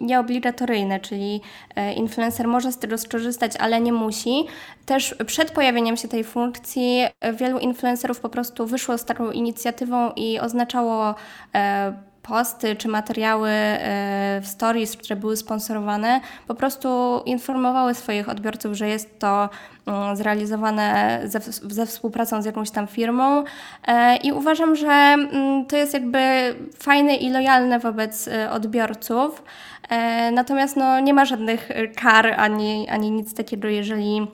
nieobligatoryjne, 0.00 1.00
czyli 1.00 1.40
e, 1.76 1.92
influencer 1.92 2.48
może 2.48 2.72
z 2.72 2.78
tego 2.78 2.98
skorzystać, 2.98 3.52
ale 3.58 3.80
nie 3.80 3.92
musi. 3.92 4.44
Też 4.86 5.14
przed 5.26 5.50
pojawieniem 5.50 5.96
się 5.96 6.08
tej 6.08 6.24
funkcji 6.24 7.04
e, 7.20 7.32
wielu 7.32 7.58
influencerów 7.58 8.20
po 8.20 8.28
prostu 8.28 8.66
wyszło 8.66 8.98
z 8.98 9.04
taką 9.04 9.30
inicjatywą 9.30 10.12
i 10.16 10.40
oznaczało 10.40 11.14
e, 11.54 11.94
posty 12.28 12.76
czy 12.76 12.88
materiały 12.88 13.50
w 14.40 14.46
stories, 14.46 14.96
które 14.96 15.16
były 15.16 15.36
sponsorowane, 15.36 16.20
po 16.46 16.54
prostu 16.54 17.20
informowały 17.26 17.94
swoich 17.94 18.28
odbiorców, 18.28 18.74
że 18.74 18.88
jest 18.88 19.18
to 19.18 19.48
mm, 19.86 20.16
zrealizowane 20.16 21.20
ze, 21.24 21.40
ze 21.70 21.86
współpracą 21.86 22.42
z 22.42 22.44
jakąś 22.44 22.70
tam 22.70 22.86
firmą 22.86 23.44
i 24.22 24.32
uważam, 24.32 24.76
że 24.76 24.88
mm, 24.88 25.66
to 25.66 25.76
jest 25.76 25.94
jakby 25.94 26.18
fajne 26.78 27.16
i 27.16 27.30
lojalne 27.30 27.78
wobec 27.78 28.28
odbiorców. 28.50 29.42
E, 29.88 30.30
natomiast 30.30 30.76
no, 30.76 31.00
nie 31.00 31.14
ma 31.14 31.24
żadnych 31.24 31.68
kar 31.96 32.34
ani, 32.36 32.88
ani 32.88 33.10
nic 33.10 33.34
takiego, 33.34 33.68
jeżeli 33.68 34.18
e, 34.18 34.26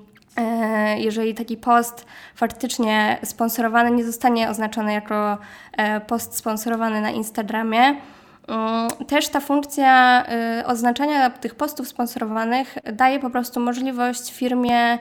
jeżeli 0.96 1.34
taki 1.34 1.56
post 1.56 2.06
faktycznie 2.34 3.18
sponsorowany 3.24 3.90
nie 3.90 4.04
zostanie 4.04 4.50
oznaczony 4.50 4.92
jako 4.92 5.38
e, 5.76 6.00
post 6.00 6.36
sponsorowany 6.36 7.00
na 7.00 7.10
Instagramie. 7.10 7.80
Mm, 7.80 8.88
też 9.06 9.28
ta 9.28 9.40
funkcja 9.40 10.24
oznaczania 10.66 11.30
tych 11.30 11.54
postów 11.54 11.88
sponsorowanych 11.88 12.78
daje 12.92 13.18
po 13.18 13.30
prostu 13.30 13.60
możliwość 13.60 14.32
firmie 14.32 14.98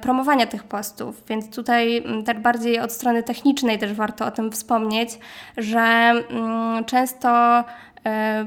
promowania 0.00 0.46
tych 0.46 0.64
postów, 0.64 1.22
więc 1.28 1.56
tutaj 1.56 1.96
mm, 1.96 2.24
tak 2.24 2.42
bardziej 2.42 2.80
od 2.80 2.92
strony 2.92 3.22
technicznej 3.22 3.78
też 3.78 3.92
warto 3.92 4.26
o 4.26 4.30
tym 4.30 4.52
wspomnieć, 4.52 5.18
że 5.56 5.80
mm, 5.80 6.84
często 6.84 7.64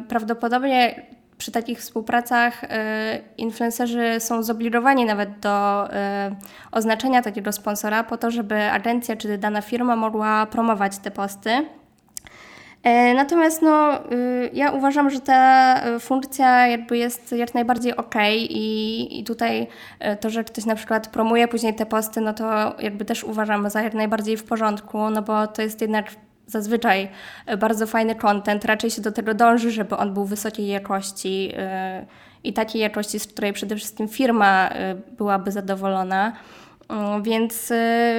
prawdopodobnie 0.07 1.05
przy 1.37 1.51
takich 1.51 1.79
współpracach 1.79 2.63
y, 2.63 2.67
influencerzy 3.37 4.19
są 4.19 4.43
zobligowani 4.43 5.05
nawet 5.05 5.39
do 5.39 5.87
y, 5.87 5.89
oznaczenia 6.71 7.21
takiego 7.21 7.51
sponsora 7.51 8.03
po 8.03 8.17
to, 8.17 8.31
żeby 8.31 8.71
agencja 8.71 9.15
czy 9.15 9.37
dana 9.37 9.61
firma 9.61 9.95
mogła 9.95 10.45
promować 10.45 10.97
te 10.97 11.11
posty. 11.11 11.49
E, 12.83 13.13
natomiast 13.13 13.61
no, 13.61 13.99
ja 14.53 14.71
uważam, 14.71 15.09
że 15.09 15.19
ta 15.19 15.81
funkcja 15.99 16.67
jakby 16.67 16.97
jest 16.97 17.31
jak 17.31 17.53
najbardziej 17.53 17.95
ok 17.95 18.15
i, 18.37 19.19
i 19.19 19.23
tutaj 19.23 19.67
to, 20.19 20.29
że 20.29 20.43
ktoś 20.43 20.65
na 20.65 20.75
przykład 20.75 21.07
promuje 21.07 21.47
później 21.47 21.75
te 21.75 21.85
posty, 21.85 22.21
no 22.21 22.33
to 22.33 22.75
jakby 22.79 23.05
też 23.05 23.23
uważam 23.23 23.69
za 23.69 23.81
jak 23.81 23.93
najbardziej 23.93 24.37
w 24.37 24.43
porządku, 24.43 25.09
no 25.09 25.21
bo 25.21 25.47
to 25.47 25.61
jest 25.61 25.81
jednak 25.81 26.11
zazwyczaj 26.47 27.09
e, 27.45 27.57
bardzo 27.57 27.87
fajny 27.87 28.15
content, 28.15 28.65
raczej 28.65 28.91
się 28.91 29.01
do 29.01 29.11
tego 29.11 29.33
dąży, 29.33 29.71
żeby 29.71 29.97
on 29.97 30.13
był 30.13 30.25
wysokiej 30.25 30.67
jakości 30.67 31.51
e, 31.57 32.05
i 32.43 32.53
takiej 32.53 32.81
jakości, 32.81 33.19
z 33.19 33.27
której 33.27 33.53
przede 33.53 33.75
wszystkim 33.75 34.07
firma 34.07 34.69
e, 34.69 34.95
byłaby 34.95 35.51
zadowolona. 35.51 36.33
Mm, 36.89 37.23
więc, 37.23 37.73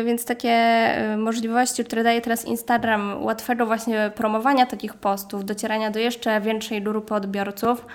więc 0.04 0.25
takie 0.25 0.87
możliwości, 1.19 1.85
które 1.85 2.02
daje 2.02 2.21
teraz 2.21 2.45
Instagram, 2.45 3.25
łatwego 3.25 3.66
właśnie 3.66 4.11
promowania 4.14 4.66
takich 4.66 4.95
postów, 4.95 5.45
docierania 5.45 5.90
do 5.90 5.99
jeszcze 5.99 6.40
większej 6.40 6.83
grupy 6.83 7.14
odbiorców, 7.14 7.87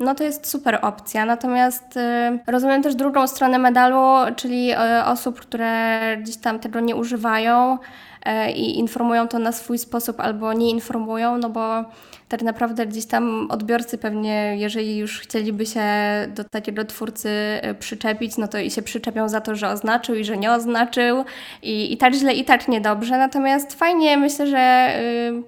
no 0.00 0.14
to 0.14 0.24
jest 0.24 0.46
super 0.46 0.78
opcja. 0.82 1.24
Natomiast 1.24 1.98
rozumiem 2.46 2.82
też 2.82 2.94
drugą 2.94 3.26
stronę 3.26 3.58
medalu, 3.58 4.34
czyli 4.36 4.70
osób, 5.04 5.40
które 5.40 6.00
gdzieś 6.22 6.36
tam 6.36 6.58
tego 6.58 6.80
nie 6.80 6.96
używają, 6.96 7.78
E, 8.26 8.52
i 8.52 8.78
informują 8.78 9.28
to 9.28 9.38
na 9.38 9.52
swój 9.52 9.78
sposób 9.78 10.20
albo 10.20 10.52
nie 10.52 10.70
informują, 10.70 11.38
no 11.38 11.50
bo 11.50 11.84
tak 12.28 12.42
naprawdę 12.42 12.86
gdzieś 12.86 13.06
tam 13.06 13.46
odbiorcy 13.50 13.98
pewnie, 13.98 14.56
jeżeli 14.56 14.96
już 14.96 15.20
chcieliby 15.20 15.66
się 15.66 15.84
do 16.28 16.44
takiego 16.44 16.84
twórcy 16.84 17.28
e, 17.28 17.74
przyczepić, 17.74 18.36
no 18.36 18.48
to 18.48 18.58
i 18.58 18.70
się 18.70 18.82
przyczepią 18.82 19.28
za 19.28 19.40
to, 19.40 19.54
że 19.54 19.68
oznaczył 19.68 20.14
i 20.14 20.24
że 20.24 20.36
nie 20.36 20.52
oznaczył 20.52 21.24
i, 21.62 21.92
i 21.92 21.96
tak 21.96 22.14
źle 22.14 22.32
i 22.32 22.44
tak 22.44 22.68
niedobrze. 22.68 23.18
Natomiast 23.18 23.74
fajnie, 23.74 24.16
myślę, 24.16 24.46
że 24.46 24.92
yy, 25.32 25.42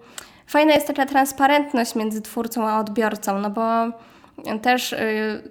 fajna 0.46 0.74
jest 0.74 0.86
taka 0.86 1.06
transparentność 1.06 1.94
między 1.94 2.22
twórcą 2.22 2.68
a 2.68 2.80
odbiorcą, 2.80 3.38
no 3.38 3.50
bo 3.50 3.62
też 4.62 4.92
yy, 4.92 4.98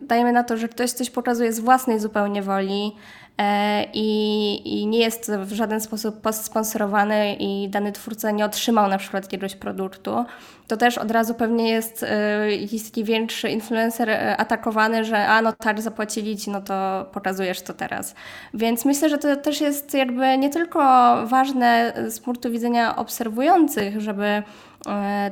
dajemy 0.01 0.32
na 0.32 0.44
to, 0.44 0.58
że 0.58 0.70
ktoś 0.70 0.91
coś 0.91 1.10
pokazuje 1.10 1.53
z 1.53 1.60
własnej 1.60 2.00
zupełnie 2.00 2.41
woli, 2.41 2.94
E, 3.38 3.86
i, 3.94 4.82
i 4.82 4.88
nie 4.88 5.00
jest 5.00 5.32
w 5.32 5.53
żaden 5.53 5.82
sposób 5.82 6.15
sponsorowany 6.32 7.36
i 7.39 7.70
dany 7.70 7.91
twórca 7.91 8.32
nie 8.32 8.46
otrzymał 8.46 8.89
na 8.89 8.98
przykład 8.98 9.24
jakiegoś 9.24 9.56
produktu, 9.56 10.25
to 10.67 10.77
też 10.77 10.98
od 10.98 11.12
razu 11.12 11.34
pewnie 11.34 11.70
jest 11.70 12.03
e, 12.03 12.51
jakiś 12.56 12.84
taki 12.84 13.03
większy 13.03 13.50
influencer 13.50 14.10
e, 14.10 14.38
atakowany, 14.38 15.06
że 15.06 15.27
a 15.27 15.41
no 15.41 15.53
tak, 15.53 15.82
zapłacili 15.82 16.38
ci, 16.38 16.50
no 16.50 16.62
to 16.62 17.06
pokazujesz 17.13 17.62
to 17.62 17.74
teraz. 17.74 18.15
Więc 18.53 18.86
myślę, 18.86 19.10
że 19.10 19.17
to 19.17 19.36
też 19.36 19.62
jest 19.62 19.94
jakby 19.94 20.38
nie 20.38 20.50
tylko 20.50 20.79
ważne 21.27 21.94
z 22.08 22.20
punktu 22.20 22.51
widzenia 22.51 22.96
obserwujących, 22.96 24.01
żeby 24.01 24.44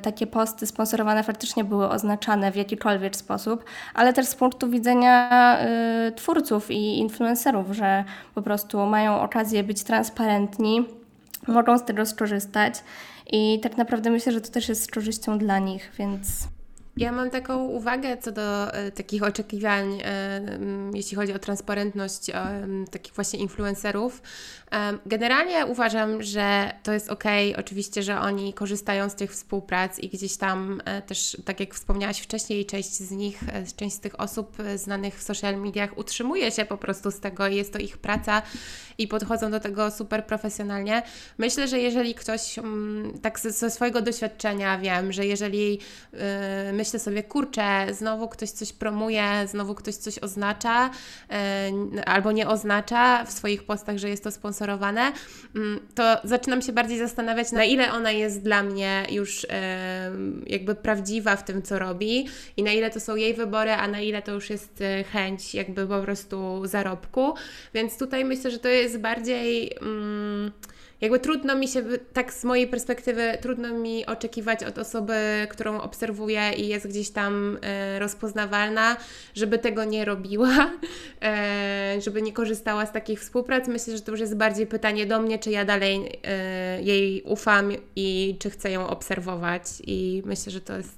takie 0.02 0.28
posty 0.28 0.68
sponsorowane 0.68 1.24
faktycznie 1.24 1.64
były 1.64 1.90
oznaczane 1.90 2.52
w 2.52 2.56
jakikolwiek 2.56 3.16
sposób, 3.16 3.64
ale 3.94 4.14
też 4.14 4.26
z 4.26 4.36
punktu 4.36 4.70
widzenia 4.70 5.30
e, 5.60 6.12
twórców 6.16 6.72
i 6.72 7.00
influencerów, 7.00 7.72
że 7.72 8.04
po 8.36 8.42
prostu 8.42 8.86
mają 8.86 9.22
okazję 9.22 9.64
być 9.64 9.84
transparentni, 9.84 10.86
mogą 11.48 11.78
z 11.78 11.86
tego 11.86 12.06
skorzystać 12.06 12.84
i 13.32 13.60
tak 13.60 13.78
naprawdę 13.78 14.10
myślę, 14.10 14.32
że 14.32 14.42
to 14.42 14.52
też 14.52 14.70
jest 14.70 14.84
z 14.84 14.92
korzyścią 14.92 15.38
dla 15.38 15.60
nich, 15.60 15.92
więc 15.98 16.48
ja 16.98 17.12
mam 17.12 17.30
taką 17.30 17.64
uwagę 17.64 18.18
co 18.18 18.32
do 18.32 18.74
e, 18.74 18.92
takich 18.92 19.24
oczekiwań, 19.24 20.00
e, 20.04 20.42
jeśli 20.94 21.18
chodzi 21.18 21.34
o 21.34 21.40
transparentność 21.40 22.30
e, 22.30 22.68
takich 22.92 23.14
właśnie 23.14 23.40
influencerów. 23.40 24.22
Generalnie 25.06 25.66
uważam, 25.66 26.24
że 26.24 26.72
to 26.84 26.94
jest 26.94 27.10
ok, 27.10 27.24
oczywiście, 27.58 28.04
że 28.04 28.20
oni 28.20 28.54
korzystają 28.54 29.10
z 29.10 29.16
tych 29.16 29.32
współprac 29.32 30.00
i 30.00 30.10
gdzieś 30.10 30.38
tam 30.38 30.82
też, 31.08 31.38
tak 31.46 31.60
jak 31.60 31.74
wspomniałaś 31.74 32.20
wcześniej, 32.20 32.66
część 32.66 32.90
z 32.90 33.12
nich, 33.12 33.40
część 33.76 33.96
z 33.96 34.00
tych 34.00 34.20
osób 34.20 34.58
znanych 34.76 35.16
w 35.16 35.24
social 35.24 35.58
mediach 35.58 35.98
utrzymuje 35.98 36.52
się 36.52 36.66
po 36.66 36.78
prostu 36.78 37.12
z 37.12 37.20
tego 37.20 37.48
i 37.48 37.56
jest 37.56 37.74
to 37.74 37.80
ich 37.80 37.98
praca 37.98 38.42
i 38.98 39.08
podchodzą 39.08 39.52
do 39.52 39.60
tego 39.60 39.92
super 39.92 40.26
profesjonalnie. 40.26 41.04
Myślę, 41.38 41.68
że 41.68 41.80
jeżeli 41.80 42.16
ktoś 42.16 42.60
mm, 42.60 43.20
tak 43.20 43.40
ze, 43.40 43.72
swojego 43.72 44.02
doświadczenia 44.02 44.78
wiem, 44.78 45.12
że 45.12 45.26
jeżeli 45.26 45.72
yy, 46.14 46.20
myślę 46.74 47.00
sobie, 47.00 47.24
kurczę, 47.24 47.88
znowu 47.92 48.28
ktoś 48.28 48.50
coś 48.50 48.74
promuje, 48.74 49.48
znowu 49.48 49.76
ktoś 49.76 49.96
coś 49.96 50.20
oznacza 50.20 50.90
yy, 51.94 52.06
albo 52.06 52.32
nie 52.32 52.48
oznacza 52.48 53.26
w 53.26 53.32
swoich 53.32 53.64
postach, 53.64 53.98
że 53.98 54.10
jest 54.10 54.24
to 54.24 54.32
sponsorowane, 54.32 55.12
yy, 55.56 55.62
to 55.96 56.18
zaczynam 56.24 56.62
się 56.62 56.74
bardziej 56.74 56.98
zastanawiać, 56.98 57.52
na 57.52 57.64
ile 57.64 57.92
ona 57.92 58.12
jest 58.12 58.42
dla 58.44 58.64
mnie 58.64 59.06
już 59.10 59.44
yy, 59.44 59.50
jakby 60.48 60.76
prawdziwa 60.76 61.36
w 61.36 61.46
tym, 61.46 61.62
co 61.62 61.80
robi 61.80 62.28
i 62.58 62.64
na 62.64 62.72
ile 62.72 62.90
to 62.90 63.00
są 63.00 63.16
jej 63.16 63.34
wybory, 63.34 63.72
a 63.72 63.88
na 63.88 64.00
ile 64.00 64.22
to 64.22 64.32
już 64.32 64.50
jest 64.50 64.82
y, 64.82 65.04
chęć 65.04 65.56
jakby 65.56 65.88
po 65.88 66.02
prostu 66.02 66.62
zarobku. 66.66 67.34
Więc 67.74 67.98
tutaj 67.98 68.26
myślę, 68.26 68.52
że 68.52 68.60
to 68.60 68.68
jest 68.68 68.85
bardziej. 68.94 69.78
Mm, 69.82 70.52
jakby 71.02 71.20
trudno 71.20 71.56
mi 71.56 71.68
się, 71.68 71.84
tak 72.14 72.34
z 72.34 72.44
mojej 72.44 72.68
perspektywy, 72.68 73.38
trudno 73.42 73.74
mi 73.74 74.06
oczekiwać 74.06 74.64
od 74.64 74.78
osoby, 74.78 75.14
którą 75.50 75.82
obserwuję 75.82 76.52
i 76.58 76.68
jest 76.68 76.88
gdzieś 76.88 77.10
tam 77.10 77.58
e, 77.62 78.00
rozpoznawalna, 78.00 78.98
żeby 79.36 79.60
tego 79.60 79.84
nie 79.84 80.06
robiła, 80.06 80.56
e, 81.22 82.02
żeby 82.02 82.22
nie 82.22 82.34
korzystała 82.34 82.86
z 82.86 82.92
takich 82.92 83.20
współprac. 83.20 83.68
Myślę, 83.68 83.98
że 83.98 84.04
to 84.04 84.12
już 84.12 84.20
jest 84.20 84.38
bardziej 84.38 84.68
pytanie 84.68 85.06
do 85.06 85.22
mnie, 85.22 85.40
czy 85.40 85.52
ja 85.52 85.66
dalej 85.66 86.20
e, 86.24 86.82
jej 86.82 87.22
ufam 87.22 87.72
i 87.96 88.36
czy 88.40 88.50
chcę 88.50 88.72
ją 88.72 88.88
obserwować. 88.88 89.64
I 89.88 90.22
myślę, 90.26 90.52
że 90.52 90.62
to 90.62 90.78
jest 90.78 90.96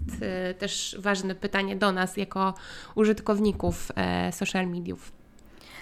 też 0.60 0.96
ważne 1.00 1.36
pytanie 1.36 1.75
do 1.75 1.91
nas 1.91 2.17
jako 2.17 2.53
użytkowników 2.96 3.91
social 4.32 4.67
mediów. 4.67 5.16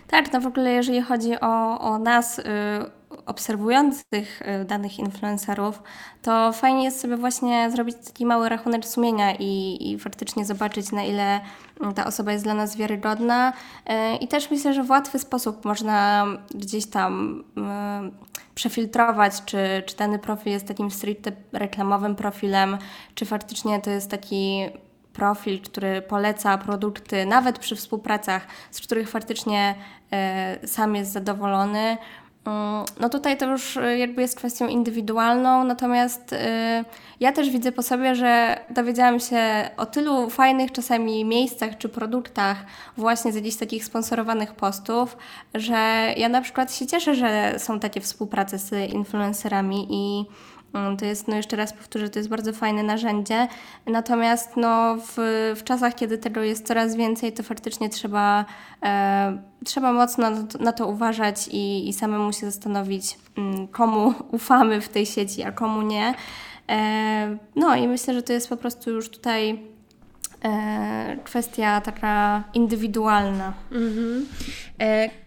Tak, 0.08 0.34
no 0.34 0.42
w 0.42 0.48
ogóle 0.48 0.72
jeżeli 0.72 1.02
chodzi 1.02 1.40
o, 1.42 1.80
o 1.80 2.00
nas, 2.00 2.40
y, 2.40 2.44
obserwujących 3.26 4.42
y, 4.62 4.66
danych 4.66 5.00
influencerów, 5.00 5.84
to 6.22 6.54
fajnie 6.54 6.84
jest 6.84 7.00
sobie 7.00 7.18
właśnie 7.18 7.72
zrobić 7.72 7.96
taki 8.06 8.26
mały 8.26 8.50
rachunek 8.50 8.86
sumienia 8.86 9.36
i, 9.36 9.78
i 9.82 10.00
faktycznie 10.00 10.46
zobaczyć, 10.46 10.92
na 10.92 11.04
ile 11.04 11.42
mm, 11.82 11.94
ta 11.94 12.06
osoba 12.06 12.32
jest 12.32 12.44
dla 12.44 12.54
nas 12.54 12.78
wiarygodna. 12.78 13.54
Y, 13.54 14.16
I 14.16 14.28
też 14.28 14.52
myślę, 14.52 14.74
że 14.74 14.84
w 14.84 14.90
łatwy 14.90 15.20
sposób 15.20 15.66
można 15.66 16.26
gdzieś 16.56 16.86
tam 16.86 17.44
przefiltrować, 18.56 19.44
czy, 19.46 19.84
czy 19.86 19.96
dany 19.96 20.20
profil 20.20 20.52
jest 20.52 20.68
takim 20.68 20.92
stricte 20.92 21.32
reklamowym 21.54 22.16
profilem, 22.16 22.78
czy 23.16 23.26
faktycznie 23.26 23.82
to 23.82 23.90
jest 23.90 24.12
taki 24.12 24.66
profil, 25.16 25.62
który 25.62 26.02
poleca 26.02 26.58
produkty, 26.58 27.26
nawet 27.26 27.60
przy 27.60 27.76
współpracach, 27.76 28.48
z 28.72 28.82
których 28.82 29.10
faktycznie 29.10 29.76
e, 30.12 30.68
sam 30.68 30.96
jest 30.96 31.12
zadowolony. 31.12 31.98
Mm, 32.46 32.86
no 33.00 33.10
tutaj 33.10 33.38
to 33.38 33.46
już 33.46 33.78
e, 33.78 33.98
jakby 33.98 34.22
jest 34.22 34.38
kwestią 34.38 34.68
indywidualną, 34.68 35.64
natomiast 35.64 36.34
e, 36.34 36.86
ja 37.20 37.32
też 37.32 37.50
widzę 37.50 37.72
po 37.72 37.82
sobie, 37.82 38.16
że 38.16 38.60
dowiedziałam 38.70 39.20
się 39.20 39.70
o 39.78 39.86
tylu 39.86 40.30
fajnych 40.30 40.72
czasami 40.72 41.26
miejscach 41.26 41.78
czy 41.78 41.90
produktach 41.90 42.58
właśnie 42.98 43.32
z 43.32 43.36
jakichś 43.36 43.56
takich 43.56 43.86
sponsorowanych 43.86 44.54
postów, 44.54 45.18
że 45.54 46.14
ja 46.18 46.30
na 46.30 46.42
przykład 46.42 46.74
się 46.76 46.88
cieszę, 46.88 47.16
że 47.16 47.56
są 47.58 47.80
takie 47.80 48.02
współprace 48.02 48.58
z 48.58 48.94
influencerami 48.94 49.88
i 49.90 50.26
to 51.00 51.06
jest, 51.06 51.28
no 51.28 51.36
jeszcze 51.36 51.56
raz 51.56 51.74
powtórzę, 51.74 52.10
to 52.10 52.20
jest 52.20 52.30
bardzo 52.30 52.54
fajne 52.54 52.84
narzędzie. 52.84 53.48
Natomiast 53.86 54.58
no, 54.58 54.98
w, 54.98 55.16
w 55.56 55.64
czasach, 55.64 55.96
kiedy 55.96 56.18
tego 56.18 56.44
jest 56.44 56.68
coraz 56.68 56.96
więcej, 56.96 57.34
to 57.34 57.44
faktycznie 57.44 57.90
trzeba, 57.90 58.46
e, 58.84 59.38
trzeba 59.66 59.94
mocno 59.94 60.28
na 60.60 60.72
to, 60.72 60.88
uważać 60.88 61.48
i, 61.48 61.90
i 61.90 61.94
samemu 61.94 62.34
się 62.34 62.46
zastanowić, 62.46 63.18
mm, 63.38 63.68
komu 63.68 64.14
ufamy 64.32 64.82
w 64.82 64.90
tej 64.90 65.06
sieci, 65.06 65.44
a 65.44 65.52
komu 65.52 65.82
nie. 65.82 66.14
E, 66.70 67.38
no 67.56 67.76
i 67.76 67.88
myślę, 67.88 68.14
że 68.14 68.24
to 68.24 68.34
jest 68.34 68.50
po 68.50 68.58
prostu 68.58 68.92
już 68.92 69.10
tutaj 69.10 69.60
e, 70.44 71.18
kwestia 71.24 71.82
taka 71.82 72.44
indywidualna. 72.54 73.54
Mhm. 73.72 74.26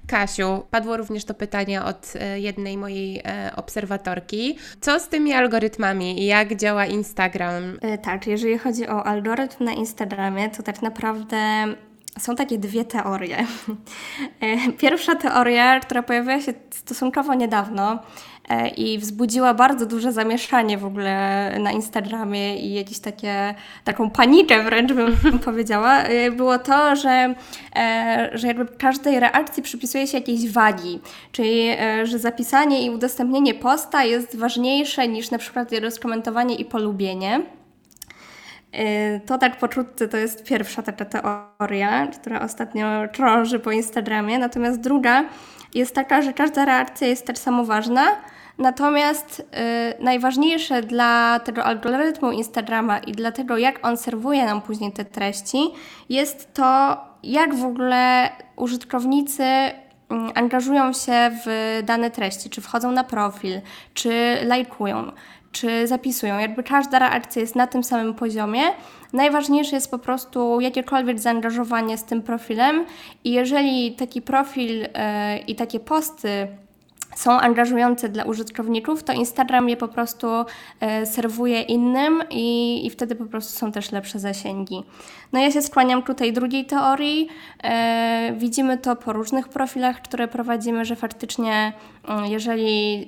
Kasiu, 0.08 0.62
padło 0.70 0.96
również 0.96 1.24
to 1.24 1.34
pytanie 1.34 1.84
od 1.84 2.12
e, 2.20 2.40
jednej 2.40 2.76
mojej 2.76 3.20
e, 3.24 3.52
obserwatorki. 3.56 4.56
Co 4.80 5.00
z 5.00 5.08
tymi 5.08 5.32
algorytmami 5.32 6.22
i 6.22 6.26
jak 6.26 6.56
działa 6.56 6.86
Instagram? 6.86 7.78
E, 7.80 7.98
tak, 7.98 8.26
jeżeli 8.26 8.58
chodzi 8.58 8.88
o 8.88 9.06
algorytm 9.06 9.64
na 9.64 9.72
Instagramie, 9.72 10.50
to 10.50 10.62
tak 10.62 10.82
naprawdę 10.82 11.38
są 12.18 12.36
takie 12.36 12.58
dwie 12.58 12.84
teorie. 12.84 13.46
Pierwsza 14.80 15.14
teoria, 15.14 15.80
która 15.80 16.02
pojawiła 16.02 16.40
się 16.40 16.52
stosunkowo 16.70 17.34
niedawno, 17.34 17.98
i 18.76 18.98
wzbudziła 18.98 19.54
bardzo 19.54 19.86
duże 19.86 20.12
zamieszanie 20.12 20.78
w 20.78 20.84
ogóle 20.84 21.50
na 21.60 21.72
Instagramie 21.72 22.58
i 22.58 22.74
jakieś 22.74 22.98
takie, 22.98 23.54
taką 23.84 24.10
panikę 24.10 24.62
wręcz 24.62 24.92
bym 24.92 25.16
powiedziała, 25.44 26.02
e, 26.02 26.30
było 26.30 26.58
to, 26.58 26.96
że, 26.96 27.34
e, 27.76 28.30
że 28.32 28.46
jakby 28.46 28.66
każdej 28.66 29.20
reakcji 29.20 29.62
przypisuje 29.62 30.06
się 30.06 30.18
jakiejś 30.18 30.50
wagi, 30.50 31.00
czyli 31.32 31.68
że 32.04 32.18
zapisanie 32.18 32.86
i 32.86 32.90
udostępnienie 32.90 33.54
posta 33.54 34.04
jest 34.04 34.36
ważniejsze 34.36 35.08
niż 35.08 35.30
na 35.30 35.38
przykład 35.38 35.72
rozkomentowanie 35.72 36.54
i 36.54 36.64
polubienie. 36.64 37.40
To 39.26 39.38
tak 39.38 39.58
poczuty 39.58 40.08
to 40.08 40.16
jest 40.16 40.44
pierwsza 40.44 40.82
taka 40.82 41.04
teoria, 41.04 42.06
która 42.06 42.40
ostatnio 42.40 42.86
krąży 43.12 43.58
po 43.58 43.72
Instagramie. 43.72 44.38
Natomiast 44.38 44.80
druga 44.80 45.24
jest 45.74 45.94
taka, 45.94 46.22
że 46.22 46.32
każda 46.32 46.64
reakcja 46.64 47.08
jest 47.08 47.26
tak 47.26 47.38
samo 47.38 47.64
ważna, 47.64 48.06
Natomiast 48.58 49.40
y, 49.40 50.02
najważniejsze 50.02 50.82
dla 50.82 51.40
tego 51.40 51.64
algorytmu 51.64 52.32
Instagrama 52.32 52.98
i 52.98 53.12
dla 53.12 53.32
tego, 53.32 53.58
jak 53.58 53.86
on 53.86 53.96
serwuje 53.96 54.44
nam 54.44 54.62
później 54.62 54.92
te 54.92 55.04
treści, 55.04 55.58
jest 56.08 56.54
to, 56.54 56.96
jak 57.22 57.54
w 57.54 57.64
ogóle 57.64 58.30
użytkownicy 58.56 59.42
mm, 59.42 60.32
angażują 60.34 60.92
się 60.92 61.30
w 61.44 61.80
dane 61.84 62.10
treści, 62.10 62.50
czy 62.50 62.60
wchodzą 62.60 62.92
na 62.92 63.04
profil, 63.04 63.60
czy 63.94 64.38
lajkują, 64.44 65.12
czy 65.52 65.86
zapisują. 65.86 66.38
Jakby 66.38 66.62
każda 66.62 66.98
reakcja 66.98 67.42
jest 67.42 67.56
na 67.56 67.66
tym 67.66 67.84
samym 67.84 68.14
poziomie. 68.14 68.62
Najważniejsze 69.12 69.76
jest 69.76 69.90
po 69.90 69.98
prostu 69.98 70.60
jakiekolwiek 70.60 71.18
zaangażowanie 71.18 71.98
z 71.98 72.04
tym 72.04 72.22
profilem 72.22 72.86
i 73.24 73.32
jeżeli 73.32 73.92
taki 73.92 74.22
profil 74.22 74.78
yy, 74.78 74.88
i 75.46 75.54
takie 75.54 75.80
posty 75.80 76.48
są 77.18 77.40
angażujące 77.40 78.08
dla 78.08 78.24
użytkowników, 78.24 79.02
to 79.02 79.12
Instagram 79.12 79.68
je 79.68 79.76
po 79.76 79.88
prostu 79.88 80.26
e, 80.80 81.06
serwuje 81.06 81.62
innym 81.62 82.22
i, 82.30 82.86
i 82.86 82.90
wtedy 82.90 83.14
po 83.14 83.26
prostu 83.26 83.58
są 83.58 83.72
też 83.72 83.92
lepsze 83.92 84.18
zasięgi. 84.18 84.82
No 85.32 85.40
ja 85.40 85.50
się 85.50 85.62
skłaniam 85.62 86.02
tutaj 86.02 86.32
drugiej 86.32 86.66
teorii. 86.66 87.28
E, 87.64 88.34
widzimy 88.36 88.78
to 88.78 88.96
po 88.96 89.12
różnych 89.12 89.48
profilach, 89.48 90.02
które 90.02 90.28
prowadzimy, 90.28 90.84
że 90.84 90.96
faktycznie 90.96 91.72
mm, 92.08 92.26
jeżeli 92.26 93.06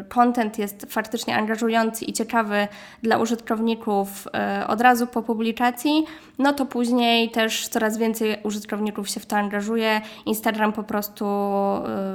y, 0.00 0.08
content 0.08 0.58
jest 0.58 0.86
faktycznie 0.88 1.36
angażujący 1.36 2.04
i 2.04 2.12
ciekawy 2.12 2.68
dla 3.02 3.18
użytkowników 3.18 4.26
y, 4.62 4.66
od 4.66 4.80
razu 4.80 5.06
po 5.06 5.22
publikacji, 5.22 6.04
no 6.38 6.52
to 6.52 6.66
później 6.66 7.30
też 7.30 7.68
coraz 7.68 7.98
więcej 7.98 8.36
użytkowników 8.42 9.08
się 9.08 9.20
w 9.20 9.26
to 9.26 9.36
angażuje. 9.36 10.00
Instagram 10.26 10.72
po 10.72 10.82
prostu 10.82 11.24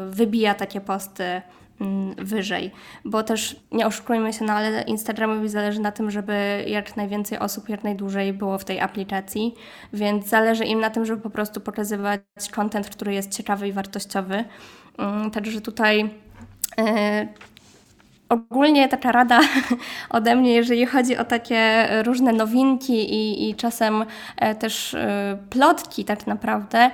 y, 0.08 0.12
wybija 0.12 0.54
takie 0.54 0.82
posty 0.82 1.42
wyżej, 2.18 2.72
bo 3.06 3.24
też 3.24 3.56
nie 3.72 3.88
oszukujmy 3.88 4.34
się, 4.34 4.46
no 4.46 4.54
ale 4.54 4.82
Instagramowi 4.82 5.50
zależy 5.50 5.80
na 5.80 5.92
tym, 5.92 6.12
żeby 6.12 6.66
jak 6.68 6.98
najwięcej 6.98 7.40
osób 7.40 7.70
jak 7.70 7.84
najdłużej 7.84 8.34
było 8.34 8.58
w 8.58 8.66
tej 8.66 8.80
aplikacji, 8.80 9.56
więc 9.94 10.28
zależy 10.28 10.66
im 10.66 10.80
na 10.80 10.90
tym, 10.90 11.06
żeby 11.06 11.22
po 11.22 11.30
prostu 11.30 11.62
pokazywać 11.62 12.22
content, 12.52 12.90
który 12.90 13.14
jest 13.14 13.38
ciekawy 13.38 13.68
i 13.68 13.72
wartościowy. 13.72 14.44
Mm, 14.98 15.32
także 15.32 15.62
tutaj 15.62 16.10
e, 16.78 17.28
Ogólnie 18.30 18.90
taka 18.90 19.12
rada 19.12 19.40
ode 20.10 20.36
mnie, 20.36 20.54
jeżeli 20.54 20.86
chodzi 20.86 21.18
o 21.18 21.26
takie 21.26 21.88
różne 22.06 22.34
nowinki 22.34 23.14
i, 23.14 23.50
i 23.50 23.56
czasem 23.56 24.06
e, 24.38 24.56
też 24.56 24.94
e, 24.94 25.38
plotki 25.50 26.06
tak 26.06 26.28
naprawdę, 26.28 26.92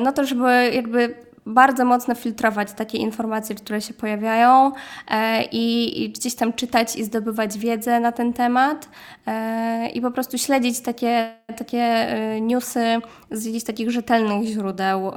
no 0.00 0.12
to 0.12 0.24
żeby 0.24 0.70
jakby 0.74 1.14
bardzo 1.46 1.84
mocno 1.84 2.14
filtrować 2.14 2.72
takie 2.72 2.98
informacje, 2.98 3.54
które 3.54 3.80
się 3.80 3.94
pojawiają 3.94 4.72
e, 5.10 5.44
i, 5.44 6.02
i, 6.02 6.10
gdzieś 6.10 6.34
tam 6.34 6.52
czytać 6.52 6.96
i 6.96 7.04
zdobywać 7.04 7.58
wiedzę 7.58 8.00
na 8.00 8.12
ten 8.12 8.32
temat 8.32 8.88
e, 9.26 9.88
i 9.88 10.00
po 10.00 10.10
prostu 10.10 10.38
śledzić 10.38 10.80
takie, 10.80 11.34
takie 11.56 11.78
e, 11.78 12.40
newsy 12.40 12.98
z 13.30 13.44
jakichś 13.44 13.64
takich 13.64 13.90
rzetelnych 13.90 14.48
źródeł. 14.48 15.12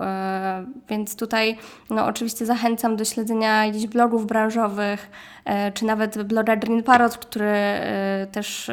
Więc 0.90 1.16
tutaj 1.16 1.58
no, 1.90 2.06
oczywiście 2.06 2.46
zachęcam 2.46 2.96
do 2.96 3.06
śledzenia 3.06 3.66
jakichś 3.66 3.86
blogów 3.86 4.26
branżowych, 4.26 5.10
czy 5.74 5.86
nawet 5.86 6.24
bloga 6.24 6.56
Green 6.56 6.84
Parrot, 6.84 7.18
który 7.18 7.54
też 8.32 8.72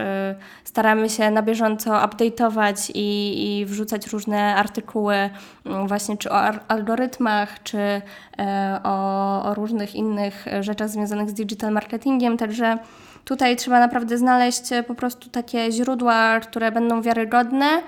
staramy 0.65 1.11
się 1.11 1.31
na 1.31 1.43
bieżąco 1.43 1.91
update'ować 1.91 2.91
i, 2.95 3.59
i 3.61 3.67
wrzucać 3.67 4.07
różne 4.07 4.57
artykuły 4.57 5.15
mm, 5.67 5.89
właśnie 5.89 6.17
czy 6.17 6.31
o 6.31 6.41
algorytmach, 6.69 7.63
czy 7.63 8.03
o, 8.85 9.43
o 9.45 9.55
różnych 9.55 9.95
innych 9.95 10.45
rzeczach 10.61 10.89
związanych 10.89 11.31
z 11.31 11.35
digital 11.35 11.73
marketingiem, 11.73 12.37
także 12.37 12.79
tutaj 13.25 13.57
trzeba 13.57 13.81
naprawdę 13.81 14.19
znaleźć 14.19 14.63
po 14.87 14.95
prostu 14.95 15.31
takie 15.31 15.73
źródła, 15.73 16.41
które 16.41 16.73
będą 16.73 17.03
wiarygodne, 17.03 17.83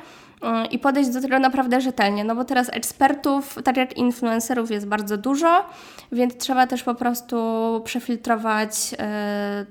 i 0.70 0.78
podejść 0.78 1.10
do 1.10 1.20
tego 1.20 1.38
naprawdę 1.38 1.80
rzetelnie, 1.80 2.24
no 2.24 2.34
bo 2.34 2.44
teraz 2.44 2.70
ekspertów, 2.72 3.58
tak 3.64 3.76
jak 3.76 3.96
influencerów 3.96 4.70
jest 4.70 4.86
bardzo 4.86 5.16
dużo, 5.16 5.64
więc 6.12 6.36
trzeba 6.36 6.66
też 6.66 6.82
po 6.82 6.94
prostu 6.94 7.36
przefiltrować 7.84 8.92
y, 8.92 8.96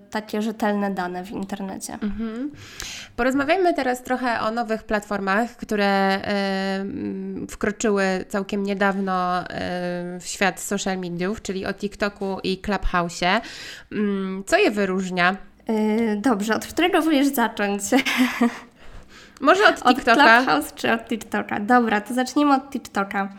takie 0.10 0.41
rzetelne 0.41 0.91
dane 0.91 1.23
w 1.23 1.32
internecie. 1.32 1.93
Mhm. 1.93 2.51
Porozmawiajmy 3.15 3.73
teraz 3.73 4.04
trochę 4.04 4.39
o 4.41 4.51
nowych 4.51 4.84
platformach, 4.84 5.56
które 5.56 6.21
y, 7.43 7.47
wkroczyły 7.47 8.04
całkiem 8.30 8.63
niedawno 8.63 9.41
y, 9.41 9.45
w 10.19 10.23
świat 10.23 10.60
social 10.60 10.97
mediów, 10.97 11.41
czyli 11.41 11.65
o 11.65 11.73
TikToku 11.73 12.38
i 12.43 12.62
Clubhouse'ie. 12.62 13.41
Y, 13.91 13.97
co 14.45 14.58
je 14.58 14.71
wyróżnia? 14.71 15.38
Y, 15.69 16.17
dobrze, 16.21 16.56
od 16.56 16.65
którego 16.65 17.01
wolisz 17.06 17.28
zacząć? 17.28 17.82
Może 19.45 19.67
od 19.67 19.75
TikToka? 19.75 20.38
Od 20.38 20.45
Clubhouse 20.45 20.73
czy 20.73 20.91
od 20.91 21.08
TikToka? 21.08 21.60
Dobra, 21.60 22.01
to 22.01 22.13
zacznijmy 22.13 22.53
od 22.55 22.69
TikToka. 22.69 23.29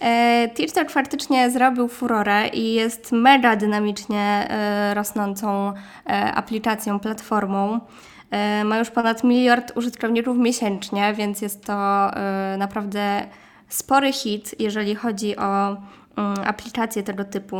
E, 0.00 0.48
TikTok 0.54 0.90
faktycznie 0.90 1.50
zrobił 1.50 1.88
furorę 1.88 2.48
i 2.48 2.74
jest 2.74 3.12
mega 3.12 3.56
dynamicznie 3.56 4.46
e, 4.50 4.94
rosnącą 4.94 5.72
e, 6.06 6.32
aplikacją, 6.34 7.00
platformą. 7.00 7.80
Ma 8.64 8.78
już 8.78 8.90
ponad 8.90 9.24
miliard 9.24 9.76
użytkowników 9.76 10.38
miesięcznie, 10.38 11.14
więc 11.14 11.42
jest 11.42 11.64
to 11.64 12.10
naprawdę 12.58 13.26
spory 13.68 14.12
hit, 14.12 14.54
jeżeli 14.58 14.94
chodzi 14.94 15.36
o 15.36 15.68
mm, 15.68 15.78
aplikacje 16.46 17.02
tego 17.02 17.24
typu. 17.24 17.56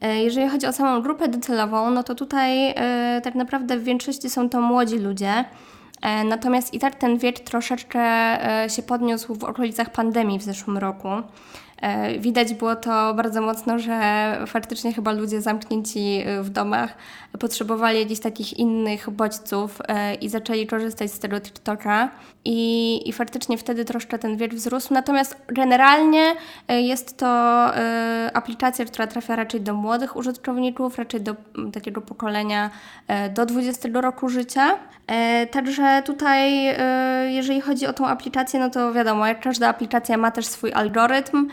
Jeżeli 0.00 0.48
chodzi 0.48 0.66
o 0.66 0.72
samą 0.72 1.02
grupę 1.02 1.28
docelową, 1.28 1.90
no 1.90 2.02
to 2.02 2.14
tutaj 2.14 2.74
tak 3.22 3.34
naprawdę 3.34 3.76
w 3.76 3.84
większości 3.84 4.30
są 4.30 4.48
to 4.48 4.60
młodzi 4.60 4.98
ludzie. 4.98 5.44
E, 6.02 6.24
natomiast 6.24 6.74
i 6.74 6.78
tak 6.78 6.94
ten 6.94 7.18
wiek 7.18 7.40
troszeczkę 7.40 8.00
e, 8.64 8.70
się 8.70 8.82
podniósł 8.82 9.34
w 9.34 9.44
okolicach 9.44 9.92
pandemii 9.92 10.38
w 10.38 10.42
zeszłym 10.42 10.78
roku. 10.78 11.08
E, 11.82 12.18
widać 12.18 12.54
było 12.54 12.76
to 12.76 13.14
bardzo 13.14 13.40
mocno, 13.40 13.78
że 13.78 14.38
faktycznie 14.46 14.92
chyba 14.92 15.12
ludzie 15.12 15.40
zamknięci 15.40 16.24
w 16.40 16.50
domach 16.50 16.96
potrzebowali 17.38 17.98
jakichś 17.98 18.20
takich 18.20 18.58
innych 18.58 19.10
bodźców 19.10 19.78
i 20.20 20.28
zaczęli 20.28 20.66
korzystać 20.66 21.12
z 21.12 21.18
tego 21.18 21.40
TikToka. 21.40 22.08
I, 22.44 23.00
I 23.08 23.12
faktycznie 23.12 23.58
wtedy 23.58 23.84
troszkę 23.84 24.18
ten 24.18 24.36
wiek 24.36 24.54
wzrósł. 24.54 24.94
Natomiast 24.94 25.36
generalnie 25.48 26.34
jest 26.68 27.16
to 27.16 27.26
aplikacja, 28.34 28.84
która 28.84 29.06
trafia 29.06 29.36
raczej 29.36 29.60
do 29.60 29.74
młodych 29.74 30.16
użytkowników, 30.16 30.98
raczej 30.98 31.20
do 31.20 31.36
takiego 31.72 32.00
pokolenia 32.00 32.70
do 33.34 33.46
20 33.46 33.88
roku 33.92 34.28
życia. 34.28 34.78
Także 35.50 36.02
tutaj, 36.06 36.64
jeżeli 37.28 37.60
chodzi 37.60 37.86
o 37.86 37.92
tą 37.92 38.06
aplikację, 38.06 38.60
no 38.60 38.70
to 38.70 38.92
wiadomo, 38.92 39.26
jak 39.26 39.40
każda 39.40 39.68
aplikacja 39.68 40.16
ma 40.16 40.30
też 40.30 40.46
swój 40.46 40.72
algorytm. 40.72 41.48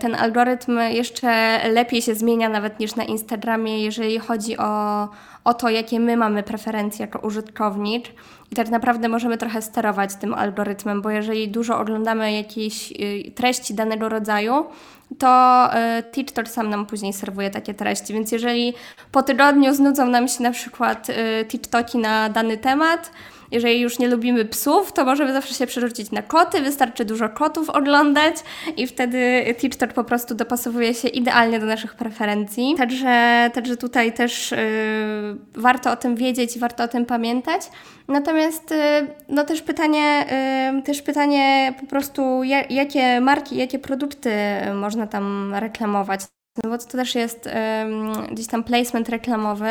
Ten 0.00 0.14
algorytm 0.14 0.78
jeszcze 0.78 1.60
lepiej 1.68 2.02
się 2.02 2.14
zmienia 2.14 2.48
nawet 2.48 2.80
niż 2.80 2.96
na 2.96 3.04
Instagramie, 3.04 3.84
jeżeli 3.84 4.18
chodzi 4.18 4.58
o, 4.58 5.08
o 5.44 5.54
to, 5.54 5.68
jakie 5.68 6.00
my 6.00 6.16
mamy 6.16 6.42
preferencje 6.42 7.06
jako 7.06 7.18
użytkownik. 7.18 8.04
I 8.52 8.56
tak 8.56 8.68
naprawdę 8.68 9.08
możemy 9.08 9.38
trochę 9.38 9.62
sterować 9.62 10.14
tym 10.14 10.34
algorytmem, 10.34 11.02
bo 11.02 11.10
jeżeli 11.10 11.48
dużo 11.48 11.78
oglądamy 11.78 12.32
jakiejś 12.32 12.92
y, 12.92 13.32
treści 13.34 13.74
danego 13.74 14.08
rodzaju, 14.08 14.66
to 15.18 15.68
y, 15.98 16.02
TikTok 16.12 16.48
sam 16.48 16.70
nam 16.70 16.86
później 16.86 17.12
serwuje 17.12 17.50
takie 17.50 17.74
treści. 17.74 18.12
Więc 18.12 18.32
jeżeli 18.32 18.74
po 19.12 19.22
tygodniu 19.22 19.74
znudzą 19.74 20.06
nam 20.06 20.28
się 20.28 20.42
na 20.42 20.50
przykład 20.50 21.10
y, 21.10 21.44
TikToki 21.48 21.98
na 21.98 22.28
dany 22.28 22.56
temat, 22.56 23.10
jeżeli 23.50 23.80
już 23.80 23.98
nie 23.98 24.08
lubimy 24.08 24.44
psów, 24.44 24.92
to 24.92 25.04
możemy 25.04 25.32
zawsze 25.32 25.54
się 25.54 25.66
przerzucić 25.66 26.10
na 26.10 26.22
koty, 26.22 26.60
wystarczy 26.60 27.04
dużo 27.04 27.28
kotów 27.28 27.70
oglądać 27.70 28.36
i 28.76 28.86
wtedy 28.86 29.54
TikTok 29.58 29.92
po 29.92 30.04
prostu 30.04 30.34
dopasowuje 30.34 30.94
się 30.94 31.08
idealnie 31.08 31.60
do 31.60 31.66
naszych 31.66 31.94
preferencji. 31.94 32.74
Także, 32.78 33.50
także 33.54 33.76
tutaj 33.76 34.12
też 34.12 34.50
yy, 34.50 34.58
warto 35.54 35.92
o 35.92 35.96
tym 35.96 36.16
wiedzieć 36.16 36.56
i 36.56 36.58
warto 36.58 36.84
o 36.84 36.88
tym 36.88 37.06
pamiętać. 37.06 37.62
Natomiast 38.08 38.70
yy, 38.70 38.76
no 39.28 39.44
też 39.44 39.62
pytanie, 39.62 40.26
yy, 40.74 40.82
też 40.82 41.02
pytanie 41.02 41.74
po 41.80 41.86
prostu 41.86 42.42
jakie 42.70 43.20
marki, 43.20 43.56
jakie 43.56 43.78
produkty 43.78 44.30
można 44.74 45.06
tam 45.06 45.54
reklamować. 45.54 46.20
No 46.64 46.70
bo 46.70 46.78
to 46.78 46.84
też 46.84 47.14
jest 47.14 47.48
gdzieś 48.30 48.46
tam 48.46 48.64
placement 48.64 49.08
reklamowy. 49.08 49.70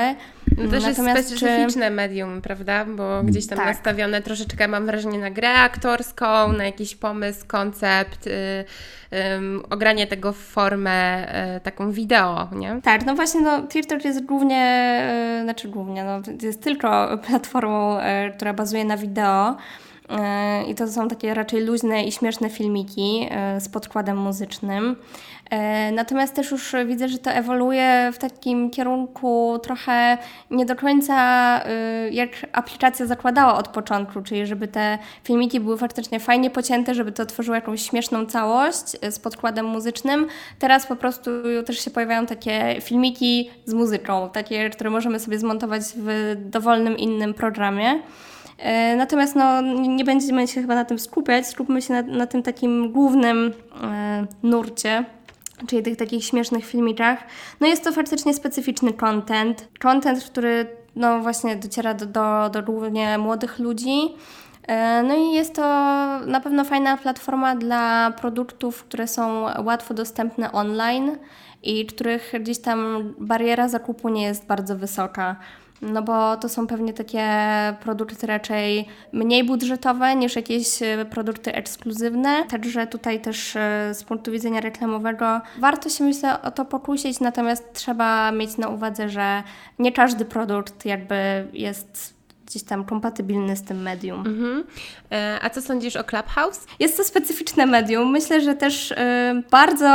No 0.58 0.72
też 0.72 0.84
Natomiast 0.84 1.32
jest 1.32 1.38
specyficzne 1.38 1.88
czy... 1.88 1.96
medium, 1.96 2.42
prawda? 2.42 2.86
Bo 2.86 3.24
gdzieś 3.24 3.48
tam 3.48 3.58
tak. 3.58 3.68
nastawione 3.68 4.22
troszeczkę, 4.22 4.68
mam 4.68 4.86
wrażenie, 4.86 5.20
na 5.20 5.32
grę 5.32 5.54
aktorską, 5.54 6.54
na 6.54 6.66
jakiś 6.66 6.96
pomysł, 6.96 7.46
koncept, 7.48 8.28
y, 8.28 8.32
y, 8.32 8.66
ogranie 9.70 10.08
tego 10.08 10.34
w 10.34 10.38
formę 10.38 11.28
y, 11.58 11.60
taką 11.60 11.92
wideo, 11.92 12.50
nie? 12.52 12.80
Tak, 12.84 13.06
no 13.06 13.16
właśnie, 13.16 13.42
no 13.42 13.68
TikTok 13.68 14.06
jest 14.06 14.26
głównie, 14.26 15.02
y, 15.40 15.44
znaczy 15.44 15.68
głównie, 15.68 16.04
no 16.04 16.22
jest 16.42 16.64
tylko 16.64 17.18
platformą, 17.28 18.00
y, 18.00 18.02
która 18.36 18.54
bazuje 18.54 18.86
na 18.86 18.98
wideo. 18.98 19.56
I 20.68 20.76
to 20.76 20.88
są 20.88 21.08
takie 21.08 21.34
raczej 21.34 21.62
luźne 21.66 22.04
i 22.04 22.12
śmieszne 22.12 22.50
filmiki 22.50 23.30
z 23.60 23.70
podkładem 23.70 24.18
muzycznym. 24.18 24.96
E, 25.54 25.92
natomiast 25.92 26.34
też 26.34 26.52
już 26.52 26.76
widzę, 26.86 27.10
że 27.10 27.18
to 27.18 27.32
ewoluuje 27.32 28.12
w 28.14 28.18
takim 28.18 28.70
kierunku 28.70 29.60
trochę 29.64 30.18
nie 30.52 30.66
do 30.66 30.76
końca 30.76 31.16
y, 31.66 32.10
jak 32.12 32.30
aplikacja 32.52 33.06
zakładała 33.06 33.58
od 33.58 33.68
początku, 33.68 34.22
czyli 34.22 34.48
żeby 34.48 34.68
te 34.68 34.98
filmiki 35.24 35.60
były 35.60 35.78
faktycznie 35.78 36.20
fajnie 36.20 36.50
pocięte, 36.50 36.96
żeby 36.96 37.12
to 37.12 37.26
tworzyło 37.26 37.56
jakąś 37.56 37.90
śmieszną 37.90 38.26
całość 38.26 38.84
e, 39.02 39.12
z 39.12 39.20
podkładem 39.20 39.66
muzycznym. 39.66 40.28
Teraz 40.60 40.88
po 40.88 40.96
prostu 40.96 41.32
też 41.66 41.80
się 41.80 41.92
pojawiają 41.92 42.26
takie 42.26 42.82
filmiki 42.82 43.50
z 43.66 43.74
muzyką, 43.74 44.30
takie, 44.30 44.70
które 44.70 44.90
możemy 44.90 45.20
sobie 45.20 45.40
zmontować 45.40 45.82
w 45.96 46.36
dowolnym 46.38 46.98
innym 46.98 47.34
programie. 47.34 48.02
E, 48.58 48.96
natomiast 48.96 49.36
no, 49.36 49.62
nie 49.72 50.06
będziemy 50.06 50.48
się 50.48 50.62
chyba 50.62 50.76
na 50.76 50.86
tym 50.86 51.00
skupiać, 51.00 51.48
skupmy 51.48 51.82
się 51.82 51.94
na, 51.94 52.02
na 52.02 52.28
tym 52.28 52.44
takim 52.44 52.92
głównym 52.92 53.54
e, 53.84 54.26
nurcie 54.44 55.06
czyli 55.68 55.84
tych 55.84 55.98
takich 55.98 56.26
śmiesznych 56.26 56.66
filmikach. 56.66 57.20
No 57.60 57.68
jest 57.68 57.84
to 57.84 57.92
faktycznie 57.92 58.34
specyficzny 58.34 58.94
content. 58.94 59.68
Content, 59.80 60.24
który 60.24 60.68
no 60.96 61.20
właśnie 61.20 61.56
dociera 61.56 61.94
do, 61.94 62.06
do, 62.06 62.50
do 62.50 62.64
głównie 62.64 63.18
młodych 63.18 63.60
ludzi. 63.60 64.16
E, 64.68 65.04
no 65.04 65.16
i 65.16 65.32
jest 65.32 65.56
to 65.56 65.62
na 66.26 66.40
pewno 66.44 66.64
fajna 66.64 66.98
platforma 66.98 67.56
dla 67.56 68.12
produktów, 68.12 68.84
które 68.84 69.08
są 69.08 69.46
łatwo 69.64 69.94
dostępne 69.94 70.52
online 70.52 71.18
i 71.64 71.86
których 71.86 72.34
gdzieś 72.40 72.60
tam 72.60 73.14
bariera 73.20 73.70
zakupu 73.70 74.10
nie 74.10 74.24
jest 74.24 74.48
bardzo 74.48 74.76
wysoka 74.76 75.36
no 75.84 76.02
bo 76.02 76.38
to 76.38 76.50
są 76.50 76.68
pewnie 76.68 76.94
takie 76.94 77.28
produkty 77.82 78.28
raczej 78.28 78.88
mniej 79.12 79.44
budżetowe 79.44 80.16
niż 80.16 80.36
jakieś 80.36 80.82
e, 80.82 81.06
produkty 81.06 81.54
ekskluzywne. 81.54 82.46
Także 82.50 82.88
tutaj 82.88 83.22
też 83.22 83.56
e, 83.56 83.94
z 83.94 84.04
punktu 84.04 84.32
widzenia 84.32 84.62
reklamowego 84.62 85.42
warto 85.60 85.90
się 85.90 86.04
myślę 86.04 86.42
o 86.42 86.52
to 86.52 86.66
pokusić, 86.66 87.20
natomiast 87.20 87.74
trzeba 87.74 88.32
mieć 88.32 88.58
na 88.58 88.68
uwadze, 88.68 89.10
że 89.10 89.44
nie 89.80 89.92
każdy 89.92 90.26
produkt 90.26 90.86
jakby 90.86 91.48
jest 91.54 92.14
gdzieś 92.46 92.64
tam 92.64 92.86
kompatybilny 92.86 93.56
z 93.56 93.64
tym 93.64 93.82
medium. 93.82 94.20
Mhm. 94.20 94.64
E, 95.12 95.40
a 95.42 95.50
co 95.50 95.62
sądzisz 95.62 95.96
o 95.96 96.04
Clubhouse? 96.04 96.66
Jest 96.80 96.98
to 96.98 97.04
specyficzne 97.04 97.66
medium. 97.66 98.12
Myślę, 98.12 98.42
że 98.42 98.56
też 98.56 98.92
y, 98.92 98.96
bardzo 99.52 99.88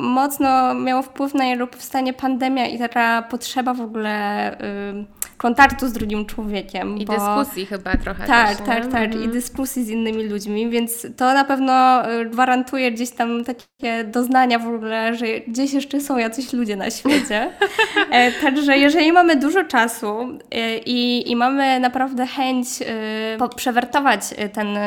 mocno 0.00 0.74
miało 0.74 1.02
wpływ 1.02 1.34
na 1.34 1.44
jego 1.44 1.66
powstanie 1.66 2.12
pandemia 2.12 2.66
i 2.66 2.78
taka 2.78 3.22
potrzeba 3.22 3.74
w 3.74 3.80
ogóle 3.80 4.52
y, 4.60 5.04
kontaktu 5.36 5.88
z 5.88 5.92
drugim 5.92 6.26
człowiekiem. 6.26 6.98
I 6.98 7.04
bo... 7.04 7.12
dyskusji 7.12 7.66
chyba 7.66 7.96
trochę. 7.96 8.26
Tak, 8.26 8.56
też, 8.56 8.66
tak, 8.66 8.86
tak. 8.86 9.12
I 9.12 9.16
mhm. 9.16 9.30
dyskusji 9.30 9.84
z 9.84 9.88
innymi 9.88 10.28
ludźmi, 10.28 10.70
więc 10.70 11.06
to 11.16 11.34
na 11.34 11.44
pewno 11.44 12.02
y, 12.12 12.24
gwarantuje 12.24 12.92
gdzieś 12.92 13.10
tam 13.10 13.44
takie 13.44 14.04
doznania 14.04 14.58
w 14.58 14.66
ogóle, 14.66 15.14
że 15.14 15.26
gdzieś 15.40 15.72
jeszcze 15.72 16.00
są 16.00 16.18
jacyś 16.18 16.52
ludzie 16.52 16.76
na 16.76 16.90
świecie. 16.90 17.50
e, 18.10 18.32
także 18.32 18.78
jeżeli 18.78 19.12
mamy 19.12 19.36
dużo 19.36 19.64
czasu 19.64 20.38
e, 20.50 20.78
i, 20.78 21.30
i 21.30 21.36
mamy 21.36 21.80
naprawdę 21.80 22.26
chęć 22.26 22.68
e, 22.82 23.48
przewertować 23.56 24.20
ten, 24.52 24.78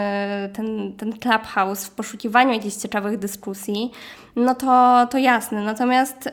ten, 0.53 0.93
ten 0.97 1.13
clubhouse 1.13 1.85
w 1.85 1.91
poszukiwaniu 1.91 2.53
jakichś 2.53 2.75
ciekawych 2.75 3.17
dyskusji, 3.17 3.91
no 4.35 4.55
to, 4.55 5.07
to 5.11 5.17
jasne. 5.17 5.63
Natomiast 5.63 6.29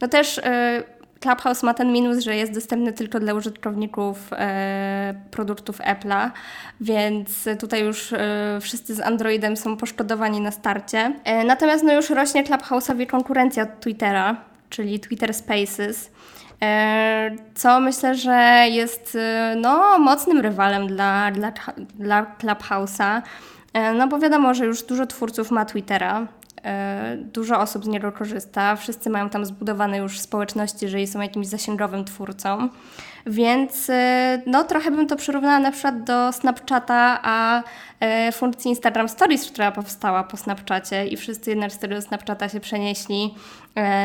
no 0.00 0.08
też 0.08 0.40
Clubhouse 1.24 1.62
ma 1.62 1.74
ten 1.74 1.92
minus, 1.92 2.18
że 2.18 2.36
jest 2.36 2.52
dostępny 2.52 2.92
tylko 2.92 3.20
dla 3.20 3.34
użytkowników 3.34 4.32
e, 4.32 5.14
produktów 5.30 5.78
Apple'a, 5.78 6.30
więc 6.80 7.48
tutaj 7.60 7.84
już 7.84 8.12
e, 8.12 8.58
wszyscy 8.60 8.94
z 8.94 9.00
Androidem 9.00 9.56
są 9.56 9.76
poszkodowani 9.76 10.40
na 10.40 10.50
starcie. 10.50 11.12
E, 11.24 11.44
natomiast 11.44 11.84
no 11.84 11.92
już 11.92 12.10
rośnie 12.10 12.44
Clubhouse'owi 12.44 13.06
konkurencja 13.06 13.62
od 13.62 13.80
Twittera, 13.80 14.36
czyli 14.70 15.00
Twitter 15.00 15.34
Spaces 15.34 16.10
e, 16.62 17.30
co 17.54 17.80
myślę, 17.80 18.14
że 18.14 18.66
jest 18.70 19.16
e, 19.20 19.56
no, 19.60 19.98
mocnym 19.98 20.40
rywalem 20.40 20.86
dla, 20.86 21.30
dla, 21.30 21.52
dla 21.98 22.26
Clubhouse'a. 22.40 23.22
E, 23.72 23.92
no 23.94 24.08
bo 24.08 24.18
wiadomo, 24.18 24.54
że 24.54 24.64
już 24.64 24.82
dużo 24.82 25.06
twórców 25.06 25.50
ma 25.50 25.64
Twittera, 25.64 26.26
dużo 27.16 27.60
osób 27.60 27.84
z 27.84 27.88
niego 27.88 28.12
korzysta, 28.12 28.76
wszyscy 28.76 29.10
mają 29.10 29.30
tam 29.30 29.46
zbudowane 29.46 29.98
już 29.98 30.20
społeczności, 30.20 30.84
jeżeli 30.84 31.06
są 31.06 31.20
jakimś 31.20 31.46
zasięgowym 31.46 32.04
twórcą. 32.04 32.68
Więc 33.26 33.90
e, 33.90 34.42
no, 34.46 34.64
trochę 34.64 34.90
bym 34.90 35.06
to 35.06 35.16
przyrównała 35.16 35.58
na 35.58 35.70
przykład 35.72 36.04
do 36.04 36.32
Snapchata, 36.32 37.20
a 37.22 37.62
e, 38.00 38.32
funkcji 38.32 38.68
Instagram 38.68 39.08
Stories, 39.08 39.50
która 39.50 39.72
powstała 39.72 40.24
po 40.24 40.36
Snapchacie 40.36 41.06
i 41.06 41.16
wszyscy 41.16 41.50
jednak 41.50 41.72
z 41.72 41.78
tego 41.78 42.02
Snapchata 42.02 42.48
się 42.48 42.60
przenieśli 42.60 43.34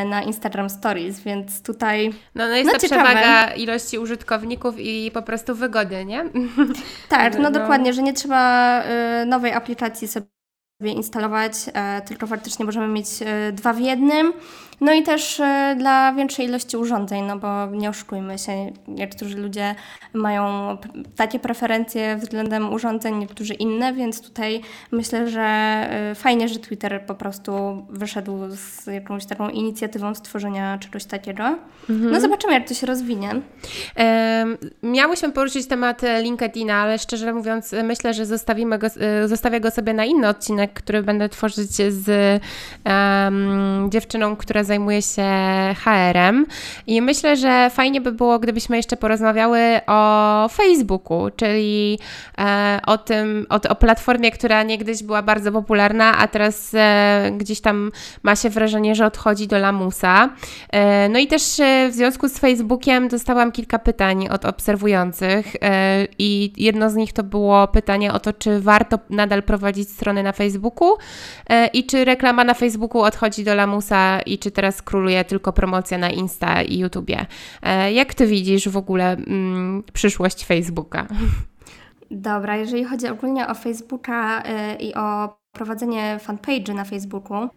na 0.10 0.24
Instagram 0.24 0.70
Stories, 0.70 1.20
więc 1.20 1.64
tutaj. 1.64 2.14
No, 2.36 2.48
no 2.48 2.56
jest 2.56 2.66
no, 2.68 2.74
to 2.74 2.80
ciekawe. 2.80 3.04
przewaga 3.04 3.54
ilości 3.54 4.00
użytkowników 4.00 4.80
i 4.80 5.12
po 5.12 5.22
prostu 5.22 5.56
wygody, 5.56 6.06
nie? 6.06 6.26
Tak, 7.10 7.34
no, 7.38 7.42
no 7.42 7.52
dokładnie, 7.52 7.94
że 7.94 8.02
nie 8.02 8.14
trzeba 8.14 8.84
nowej 9.26 9.54
aplikacji 9.54 10.08
sobie 10.08 10.39
instalować, 10.88 11.54
e, 11.74 12.02
tylko 12.02 12.28
faktycznie 12.28 12.66
możemy 12.66 12.88
mieć 12.88 13.08
e, 13.22 13.52
dwa 13.52 13.74
w 13.74 13.80
jednym. 13.80 14.34
No 14.82 14.94
i 14.94 15.04
też 15.04 15.40
e, 15.40 15.76
dla 15.78 16.14
większej 16.14 16.46
ilości 16.46 16.78
urządzeń, 16.78 17.24
no 17.24 17.38
bo 17.38 17.66
nie 17.66 17.90
oszukujmy 17.90 18.38
się, 18.38 18.72
niektórzy 18.88 19.38
ludzie 19.38 19.76
mają 20.14 20.78
takie 21.16 21.40
preferencje 21.40 22.18
względem 22.18 22.74
urządzeń, 22.74 23.16
niektórzy 23.16 23.54
inne, 23.54 23.94
więc 23.94 24.22
tutaj 24.22 24.62
myślę, 24.92 25.30
że 25.30 25.90
fajnie, 26.16 26.48
że 26.48 26.60
Twitter 26.60 27.06
po 27.06 27.16
prostu 27.16 27.52
wyszedł 27.90 28.40
z 28.50 28.88
jakąś 28.88 29.26
taką 29.26 29.50
inicjatywą 29.50 30.16
stworzenia 30.16 30.78
czegoś 30.78 31.06
takiego. 31.06 31.44
Mhm. 31.90 32.12
No 32.12 32.22
zobaczymy, 32.22 32.54
jak 32.54 32.68
to 32.68 32.74
się 32.74 32.88
rozwinie. 32.88 33.30
Um, 33.30 34.58
miałyśmy 34.84 35.32
poruszyć 35.32 35.68
temat 35.68 36.02
LinkedIna, 36.22 36.76
ale 36.76 37.00
szczerze 37.00 37.34
mówiąc 37.34 37.76
myślę, 37.84 38.14
że 38.14 38.26
zostawimy 38.26 38.78
go, 38.80 38.88
zostawię 39.26 39.60
go 39.60 39.72
sobie 39.72 39.94
na 39.94 40.06
inny 40.06 40.28
odcinek, 40.28 40.74
który 40.74 41.04
będę 41.04 41.30
tworzyć 41.30 41.72
z 41.72 42.42
um, 42.86 43.90
dziewczyną, 43.92 44.36
która 44.36 44.64
zajmuje 44.70 45.02
się 45.02 45.24
HR-em. 45.84 46.46
I 46.88 47.02
myślę, 47.02 47.38
że 47.38 47.70
fajnie 47.70 48.02
by 48.02 48.12
było, 48.12 48.40
gdybyśmy 48.40 48.78
jeszcze 48.78 48.98
porozmawiały 48.98 49.60
o 49.88 50.50
Facebooku, 50.52 51.30
czyli 51.36 52.00
e, 52.38 52.80
o 52.86 52.98
tym, 52.98 53.48
o, 53.50 53.70
o, 53.70 53.76
platformie, 53.76 54.32
która 54.32 54.64
niegdyś 54.64 55.04
była 55.04 55.22
bardzo 55.22 55.52
popularna, 55.52 56.18
a 56.18 56.28
teraz 56.28 56.72
e, 56.74 57.32
gdzieś 57.38 57.62
tam 57.62 57.92
ma 58.24 58.36
się 58.36 58.50
wrażenie, 58.50 58.96
że 58.96 59.06
odchodzi 59.06 59.48
do 59.48 59.58
lamusa. 59.58 60.30
E, 60.70 61.10
no 61.10 61.20
i 61.20 61.28
też 61.28 61.44
w 61.90 61.94
związku 61.94 62.28
z 62.28 62.38
Facebookiem 62.38 63.08
dostałam 63.08 63.52
kilka 63.52 63.80
pytań 63.80 64.28
od 64.28 64.46
obserwujących 64.46 65.56
i 66.20 66.54
jedno 66.58 66.90
z 66.90 66.96
nich 66.96 67.14
to 67.14 67.24
było 67.24 67.68
pytanie 67.68 68.14
o 68.14 68.20
to, 68.20 68.34
czy 68.34 68.60
warto 68.62 69.00
nadal 69.10 69.44
prowadzić 69.44 69.90
strony 69.90 70.24
na 70.24 70.32
Facebooku, 70.32 70.98
i 71.74 71.86
czy 71.86 72.06
reklama 72.06 72.44
na 72.44 72.54
Facebooku 72.54 73.02
odchodzi 73.02 73.44
do 73.44 73.56
lamusa 73.56 74.22
i 74.22 74.38
czy 74.38 74.52
teraz 74.60 74.82
króluje 74.82 75.24
tylko 75.24 75.54
promocja 75.54 75.98
na 75.98 76.10
Insta 76.10 76.62
i 76.62 76.78
YouTubie. 76.78 77.26
E, 77.64 77.94
jak 77.94 78.14
Ty 78.14 78.28
widzisz 78.28 78.70
w 78.70 78.78
ogóle 78.78 79.12
mm, 79.12 79.84
przyszłość 79.94 80.46
Facebooka? 80.46 81.08
Dobra, 82.12 82.58
jeżeli 82.58 82.84
chodzi 82.84 83.08
ogólnie 83.08 83.48
o 83.48 83.54
Facebooka 83.54 84.44
e, 84.44 84.76
i 84.76 84.96
o 84.96 85.40
prowadzenie 85.52 86.20
fanpage 86.20 86.74
na 86.74 86.84
Facebooku, 86.84 87.50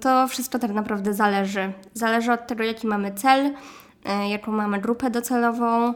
to 0.00 0.28
wszystko 0.28 0.58
tak 0.58 0.70
naprawdę 0.70 1.14
zależy. 1.14 1.72
Zależy 1.94 2.32
od 2.32 2.46
tego, 2.46 2.64
jaki 2.64 2.86
mamy 2.86 3.12
cel, 3.14 3.52
jaką 4.30 4.52
mamy 4.52 4.80
grupę 4.80 5.10
docelową, 5.10 5.94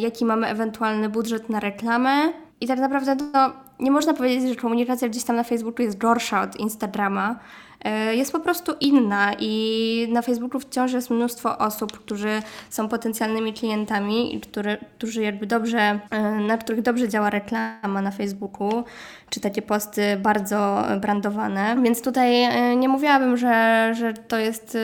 jaki 0.00 0.24
mamy 0.24 0.46
ewentualny 0.46 1.08
budżet 1.08 1.48
na 1.50 1.60
reklamę. 1.60 2.32
I 2.60 2.66
tak 2.66 2.78
naprawdę 2.78 3.16
to 3.16 3.52
nie 3.80 3.90
można 3.90 4.14
powiedzieć, 4.14 4.48
że 4.48 4.56
komunikacja 4.56 5.08
gdzieś 5.08 5.24
tam 5.24 5.36
na 5.36 5.42
Facebooku 5.42 5.82
jest 5.82 5.98
gorsza 5.98 6.42
od 6.42 6.56
Instagrama. 6.56 7.38
E, 7.86 8.16
jest 8.16 8.32
po 8.32 8.40
prostu 8.40 8.72
inna 8.80 9.32
i 9.38 10.08
na 10.12 10.22
Facebooku 10.22 10.60
wciąż 10.60 10.92
jest 10.92 11.10
mnóstwo 11.10 11.58
osób, 11.58 11.92
którzy 11.92 12.42
są 12.70 12.88
potencjalnymi 12.88 13.52
klientami 13.52 14.34
i 14.34 14.40
który, 14.40 14.76
którzy 14.98 15.22
jakby 15.22 15.46
dobrze, 15.46 16.00
e, 16.10 16.22
na 16.30 16.58
których 16.58 16.82
dobrze 16.82 17.08
działa 17.08 17.30
reklama 17.30 18.02
na 18.02 18.10
Facebooku, 18.10 18.84
czy 19.30 19.40
takie 19.40 19.62
posty 19.62 20.16
bardzo 20.16 20.84
brandowane. 21.00 21.76
Więc 21.82 22.02
tutaj 22.02 22.42
e, 22.42 22.76
nie 22.76 22.88
mówiłabym, 22.88 23.36
że, 23.36 23.92
że 23.98 24.14
to 24.14 24.38
jest 24.38 24.78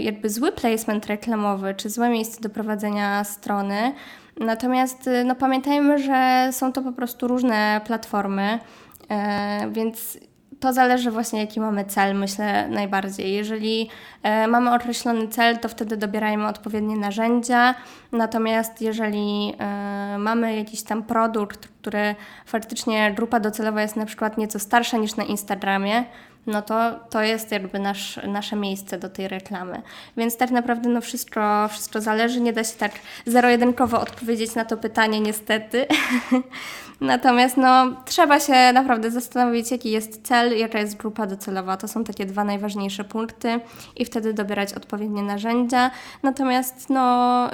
jakby 0.00 0.30
zły 0.30 0.52
placement 0.52 1.06
reklamowy, 1.06 1.74
czy 1.74 1.90
złe 1.90 2.08
miejsce 2.08 2.40
do 2.40 2.50
prowadzenia 2.50 3.24
strony. 3.24 3.92
Natomiast 4.40 5.10
no, 5.24 5.34
pamiętajmy, 5.34 5.98
że 5.98 6.48
są 6.52 6.72
to 6.72 6.82
po 6.82 6.92
prostu 6.92 7.28
różne 7.28 7.80
platformy, 7.86 8.58
więc 9.70 10.18
to 10.60 10.72
zależy 10.72 11.10
właśnie, 11.10 11.40
jaki 11.40 11.60
mamy 11.60 11.84
cel, 11.84 12.16
myślę 12.16 12.68
najbardziej. 12.68 13.32
Jeżeli 13.32 13.90
e, 14.22 14.48
mamy 14.48 14.74
określony 14.74 15.28
cel, 15.28 15.58
to 15.58 15.68
wtedy 15.68 15.96
dobierajmy 15.96 16.48
odpowiednie 16.48 16.96
narzędzia. 16.96 17.74
Natomiast 18.12 18.82
jeżeli 18.82 19.54
e, 19.58 20.16
mamy 20.18 20.56
jakiś 20.56 20.82
tam 20.82 21.02
produkt, 21.02 21.68
który 21.80 22.14
faktycznie 22.46 23.12
grupa 23.16 23.40
docelowa 23.40 23.82
jest 23.82 23.96
na 23.96 24.06
przykład 24.06 24.38
nieco 24.38 24.58
starsza 24.58 24.96
niż 24.96 25.16
na 25.16 25.24
Instagramie, 25.24 26.04
no 26.48 26.62
to, 26.62 27.00
to 27.10 27.22
jest 27.22 27.52
jakby 27.52 27.78
nasz, 27.78 28.20
nasze 28.26 28.56
miejsce 28.56 28.98
do 28.98 29.08
tej 29.08 29.28
reklamy. 29.28 29.82
Więc 30.16 30.36
tak 30.36 30.50
naprawdę 30.50 30.88
no 30.88 31.00
wszystko, 31.00 31.68
wszystko 31.68 32.00
zależy. 32.00 32.40
Nie 32.40 32.52
da 32.52 32.64
się 32.64 32.76
tak 32.78 32.92
zero-jedynkowo 33.26 34.00
odpowiedzieć 34.00 34.54
na 34.54 34.64
to 34.64 34.76
pytanie 34.76 35.20
niestety. 35.20 35.86
Natomiast 37.00 37.56
no, 37.56 37.96
trzeba 38.04 38.40
się 38.40 38.72
naprawdę 38.72 39.10
zastanowić, 39.10 39.70
jaki 39.70 39.90
jest 39.90 40.26
cel, 40.26 40.58
jaka 40.58 40.78
jest 40.78 40.96
grupa 40.96 41.26
docelowa. 41.26 41.76
To 41.76 41.88
są 41.88 42.04
takie 42.04 42.26
dwa 42.26 42.44
najważniejsze 42.44 43.04
punkty 43.04 43.60
i 43.96 44.04
wtedy 44.04 44.34
dobierać 44.34 44.74
odpowiednie 44.74 45.22
narzędzia. 45.22 45.90
Natomiast 46.22 46.90
no, 46.90 47.50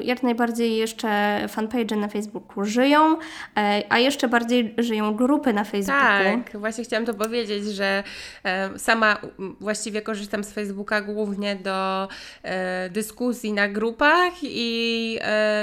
y, 0.00 0.04
jak 0.04 0.22
najbardziej 0.22 0.76
jeszcze 0.76 1.40
fanpage 1.48 1.96
na 1.96 2.08
Facebooku 2.08 2.64
żyją, 2.64 3.16
e, 3.56 3.82
a 3.88 3.98
jeszcze 3.98 4.28
bardziej 4.28 4.74
żyją 4.78 5.14
grupy 5.14 5.52
na 5.52 5.64
Facebooku. 5.64 6.42
Tak, 6.44 6.60
właśnie 6.60 6.84
chciałam 6.84 7.06
to 7.06 7.14
powiedzieć, 7.14 7.64
że 7.64 8.02
sama 8.76 9.18
właściwie 9.60 10.02
korzystam 10.02 10.44
z 10.44 10.52
Facebooka 10.52 11.00
głównie 11.00 11.56
do 11.56 12.08
e, 12.42 12.90
dyskusji 12.90 13.52
na 13.52 13.68
grupach 13.68 14.32
i 14.42 15.18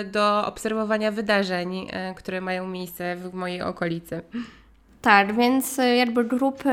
do 0.06 0.46
obserwowania 0.46 1.12
wydarzeń, 1.12 1.88
które 2.16 2.42
mają 2.42 2.68
miejsce 2.68 3.16
w 3.16 3.34
mojej 3.34 3.62
okolicy. 3.62 4.22
Tak, 5.02 5.36
więc 5.36 5.80
y, 5.80 5.96
jakby 5.96 6.24
grupy 6.24 6.70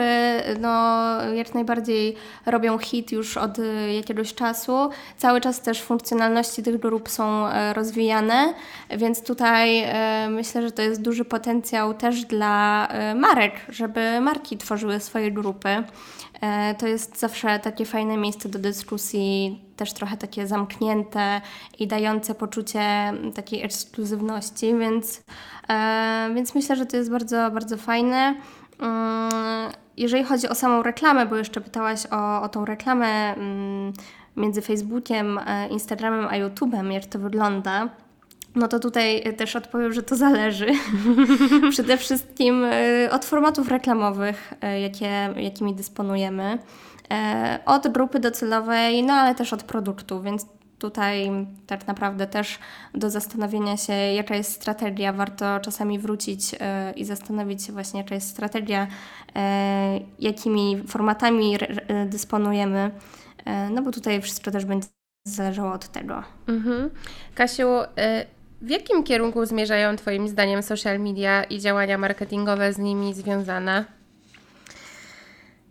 no, 0.61 1.07
jak 1.35 1.55
najbardziej 1.55 2.17
robią 2.47 2.79
hit 2.79 3.13
już 3.13 3.37
od 3.37 3.59
y, 3.59 3.93
jakiegoś 3.93 4.35
czasu. 4.35 4.91
Cały 5.17 5.41
czas 5.41 5.61
też 5.61 5.83
funkcjonalności 5.83 6.63
tych 6.63 6.79
grup 6.79 7.09
są 7.09 7.47
e, 7.47 7.75
rozwijane, 7.75 8.55
więc 8.91 9.23
tutaj 9.23 9.83
e, 9.85 10.29
myślę, 10.31 10.63
że 10.63 10.73
to 10.73 10.83
jest 10.83 11.03
duży 11.03 11.25
potencjał 11.25 11.95
też 11.95 12.25
dla 12.25 12.87
e, 12.89 13.15
marek, 13.15 13.55
żeby 13.69 14.21
marki 14.21 14.57
tworzyły 14.57 15.01
swoje 15.01 15.31
grupy. 15.33 15.83
To 16.79 16.87
jest 16.87 17.21
zawsze 17.21 17.59
takie 17.59 17.85
fajne 17.85 18.17
miejsce 18.17 18.49
do 18.49 18.59
dyskusji, 18.59 19.61
też 19.77 19.93
trochę 19.93 20.17
takie 20.17 20.47
zamknięte 20.47 21.41
i 21.79 21.87
dające 21.87 22.35
poczucie 22.35 23.13
takiej 23.35 23.63
ekskluzywności, 23.63 24.79
więc, 24.79 25.23
więc 26.35 26.55
myślę, 26.55 26.77
że 26.77 26.87
to 26.87 26.97
jest 26.97 27.11
bardzo, 27.11 27.51
bardzo 27.51 27.77
fajne. 27.77 28.35
Mm, 28.81 29.73
jeżeli 29.97 30.25
chodzi 30.25 30.49
o 30.49 30.55
samą 30.55 30.83
reklamę, 30.83 31.27
bo 31.27 31.37
jeszcze 31.37 31.61
pytałaś 31.61 32.07
o, 32.11 32.43
o 32.43 32.49
tą 32.49 32.65
reklamę 32.65 33.35
mm, 33.35 33.93
między 34.37 34.63
Facebookiem, 34.63 35.41
Instagramem 35.71 36.27
a 36.27 36.33
YouTube'em, 36.33 36.93
jak 36.93 37.07
to 37.07 37.19
wygląda, 37.19 37.89
no 38.59 38.69
to 38.69 38.79
tutaj 38.79 39.35
też 39.37 39.57
odpowiem, 39.57 39.93
że 39.93 40.03
to 40.03 40.17
zależy. 40.17 40.67
Przede 41.71 41.97
wszystkim 41.97 42.65
y, 42.65 43.09
od 43.13 43.25
formatów 43.25 43.69
reklamowych, 43.69 44.53
y, 44.77 44.81
jakie, 44.81 45.35
jakimi 45.37 45.75
dysponujemy, 45.75 46.59
od 47.67 47.89
grupy 47.89 48.21
docelowej, 48.21 49.03
no 49.03 49.13
ale 49.13 49.35
też 49.35 49.53
od 49.53 49.63
produktu, 49.63 50.23
więc 50.23 50.47
tutaj 50.79 51.47
tak 51.67 51.87
naprawdę 51.87 52.27
też 52.27 52.59
do 52.95 53.11
zastanowienia 53.11 53.77
się, 53.77 53.93
jaka 53.93 54.37
jest 54.37 54.53
strategia. 54.53 55.13
Warto 55.13 55.61
czasami 55.61 55.99
wrócić 55.99 56.51
i 56.97 57.05
zastanowić 57.05 57.65
się 57.65 57.73
właśnie, 57.73 58.01
jaka 58.01 58.15
jest 58.15 58.29
strategia, 58.29 58.87
jakimi 60.19 60.83
formatami 60.87 61.59
dysponujemy, 62.07 62.91
no 63.71 63.83
bo 63.83 63.93
tutaj 63.93 64.23
wszystko 64.23 64.51
też 64.51 64.65
będzie 64.65 64.89
zależało 65.29 65.73
od 65.73 65.89
tego. 65.89 66.23
Mhm. 66.49 66.91
Kasiu, 67.35 67.69
y, 67.83 67.87
w 68.63 68.71
jakim 68.71 69.05
kierunku 69.05 69.47
zmierzają 69.47 69.97
Twoim 69.97 70.29
zdaniem 70.29 70.63
social 70.63 71.01
media 71.01 71.45
i 71.45 71.61
działania 71.61 71.99
marketingowe 71.99 72.73
z 72.73 72.79
nimi 72.79 73.15
związane? 73.15 73.98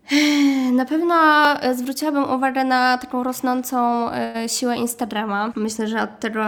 Na 0.72 0.84
pewno 0.84 1.14
e, 1.62 1.74
zwróciłabym 1.74 2.24
uwagę 2.30 2.64
na 2.64 2.98
taką 2.98 3.22
rosnącą 3.22 4.10
e, 4.10 4.48
siłę 4.48 4.76
Instagrama. 4.76 5.52
Myślę, 5.56 5.88
że 5.88 6.02
od 6.02 6.20
tego 6.20 6.40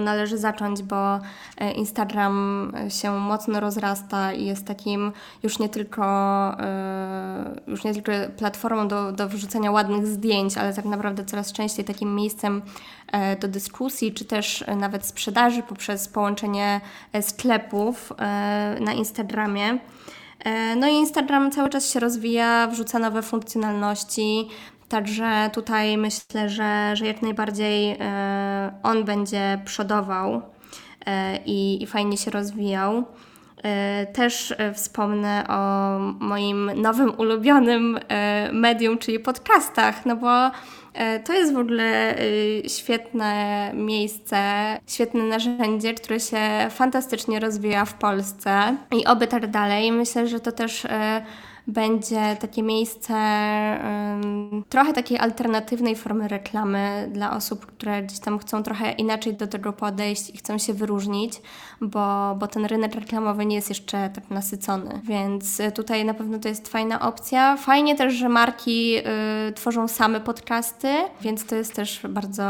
należy 0.00 0.38
zacząć, 0.38 0.82
bo 0.82 1.20
e, 1.58 1.72
Instagram 1.72 2.72
się 2.88 3.10
mocno 3.10 3.60
rozrasta 3.60 4.32
i 4.32 4.44
jest 4.44 4.66
takim 4.66 5.12
już 5.42 5.58
nie 5.58 5.68
tylko, 5.68 6.06
już 7.66 7.84
nie 7.84 7.94
tylko 7.94 8.12
platformą 8.36 8.88
do, 8.88 9.12
do 9.12 9.28
wrzucenia 9.28 9.70
ładnych 9.70 10.06
zdjęć, 10.06 10.58
ale 10.58 10.74
tak 10.74 10.84
naprawdę 10.84 11.24
coraz 11.24 11.52
częściej 11.52 11.84
takim 11.84 12.14
miejscem 12.14 12.62
do 13.40 13.48
dyskusji, 13.48 14.12
czy 14.12 14.24
też 14.24 14.64
nawet 14.76 15.06
sprzedaży 15.06 15.62
poprzez 15.62 16.08
połączenie 16.08 16.80
sklepów 17.20 18.12
na 18.80 18.92
Instagramie. 18.92 19.78
E, 20.44 20.76
no 20.76 20.88
i 20.88 20.92
Instagram 20.92 21.50
cały 21.50 21.68
czas 21.68 21.90
się 21.90 22.00
rozwija, 22.00 22.66
wrzuca 22.66 22.98
nowe 22.98 23.22
funkcjonalności, 23.22 24.48
także 24.88 25.50
tutaj 25.52 25.98
myślę, 25.98 26.48
że, 26.48 26.96
że 26.96 27.06
jak 27.06 27.22
najbardziej 27.22 27.96
e, 28.00 28.72
on 28.82 29.04
będzie 29.04 29.60
przodował 29.64 30.42
e, 31.06 31.38
i, 31.46 31.82
i 31.82 31.86
fajnie 31.86 32.16
się 32.16 32.30
rozwijał. 32.30 33.04
Też 34.12 34.54
wspomnę 34.74 35.44
o 35.48 35.98
moim 36.20 36.70
nowym 36.74 37.12
ulubionym 37.18 37.98
medium, 38.52 38.98
czyli 38.98 39.18
podcastach, 39.20 40.06
no 40.06 40.16
bo 40.16 40.50
to 41.24 41.32
jest 41.32 41.54
w 41.54 41.58
ogóle 41.58 42.18
y, 42.20 42.62
świetne 42.68 43.70
miejsce, 43.74 44.38
świetne 44.86 45.22
narzędzie, 45.22 45.94
które 45.94 46.20
się 46.20 46.38
fantastycznie 46.70 47.40
rozwija 47.40 47.84
w 47.84 47.94
Polsce 47.94 48.76
i 48.92 49.06
oby 49.06 49.26
tak 49.26 49.50
dalej. 49.50 49.92
Myślę, 49.92 50.28
że 50.28 50.40
to 50.40 50.52
też 50.52 50.84
e, 50.84 51.22
będzie 51.66 52.36
takie 52.40 52.62
miejsce 52.62 53.14
trochę 54.68 54.92
takiej 54.92 55.18
alternatywnej 55.18 55.96
formy 55.96 56.28
reklamy 56.28 57.08
dla 57.12 57.36
osób, 57.36 57.66
które 57.66 58.02
gdzieś 58.02 58.18
tam 58.18 58.38
chcą 58.38 58.62
trochę 58.62 58.92
inaczej 58.92 59.34
do 59.34 59.46
tego 59.46 59.72
podejść 59.72 60.30
i 60.30 60.36
chcą 60.36 60.58
się 60.58 60.74
wyróżnić, 60.74 61.32
bo, 61.80 62.34
bo 62.38 62.46
ten 62.46 62.64
rynek 62.64 62.94
reklamowy 62.94 63.46
nie 63.46 63.56
jest 63.56 63.68
jeszcze 63.68 64.10
tak 64.14 64.30
nasycony. 64.30 65.00
Więc 65.04 65.60
tutaj 65.74 66.04
na 66.04 66.14
pewno 66.14 66.38
to 66.38 66.48
jest 66.48 66.68
fajna 66.68 67.00
opcja. 67.00 67.56
Fajnie 67.56 67.96
też, 67.96 68.14
że 68.14 68.28
marki 68.28 68.98
y, 68.98 69.52
tworzą 69.52 69.88
same 69.88 70.20
podcasty, 70.20 70.88
więc 71.20 71.46
to 71.46 71.54
jest 71.54 71.74
też 71.74 72.00
bardzo, 72.08 72.44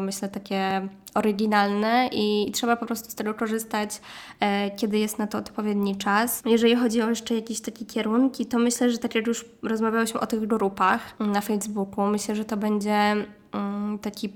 myślę, 0.00 0.28
takie 0.28 0.88
oryginalne 1.14 2.08
i 2.12 2.50
trzeba 2.54 2.76
po 2.76 2.86
prostu 2.86 3.10
z 3.10 3.14
tego 3.14 3.34
korzystać, 3.34 4.00
e, 4.40 4.70
kiedy 4.70 4.98
jest 4.98 5.18
na 5.18 5.26
to 5.26 5.38
odpowiedni 5.38 5.96
czas. 5.96 6.42
Jeżeli 6.46 6.76
chodzi 6.76 7.02
o 7.02 7.08
jeszcze 7.08 7.34
jakieś 7.34 7.60
takie 7.60 7.84
kierunki, 7.84 8.46
to 8.46 8.58
myślę, 8.58 8.90
że 8.90 8.98
tak 8.98 9.14
jak 9.14 9.26
już 9.26 9.44
rozmawiałyśmy 9.62 10.20
o 10.20 10.26
tych 10.26 10.46
grupach 10.46 11.00
na 11.20 11.40
Facebooku, 11.40 12.06
myślę, 12.06 12.36
że 12.36 12.44
to 12.44 12.56
będzie 12.56 13.16
mm, 13.52 13.98
taki, 13.98 14.32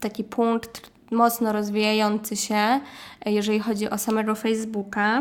taki 0.00 0.24
punkt 0.24 0.97
mocno 1.10 1.52
rozwijający 1.52 2.36
się, 2.36 2.54
e, 2.54 2.80
jeżeli 3.32 3.60
chodzi 3.60 3.90
o 3.90 3.98
samego 3.98 4.34
Facebooka. 4.34 5.18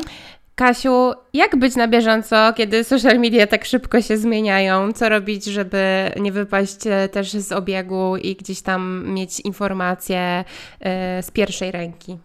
Kasiu, 0.56 1.14
jak 1.34 1.56
być 1.56 1.76
na 1.76 1.88
bieżąco, 1.88 2.54
kiedy 2.54 2.84
social 2.84 3.20
media 3.20 3.48
tak 3.48 3.66
szybko 3.66 4.02
się 4.02 4.18
zmieniają? 4.18 4.94
Co 4.94 5.10
robić, 5.10 5.46
żeby 5.46 6.12
nie 6.20 6.32
wypaść 6.32 6.88
e, 6.88 7.10
też 7.10 7.32
z 7.32 7.52
obiegu 7.52 8.18
i 8.18 8.36
gdzieś 8.36 8.62
tam 8.62 9.04
mieć 9.08 9.40
informacje 9.40 10.44
e, 10.80 11.24
z 11.24 11.32
pierwszej 11.32 11.72
ręki? 11.72 12.18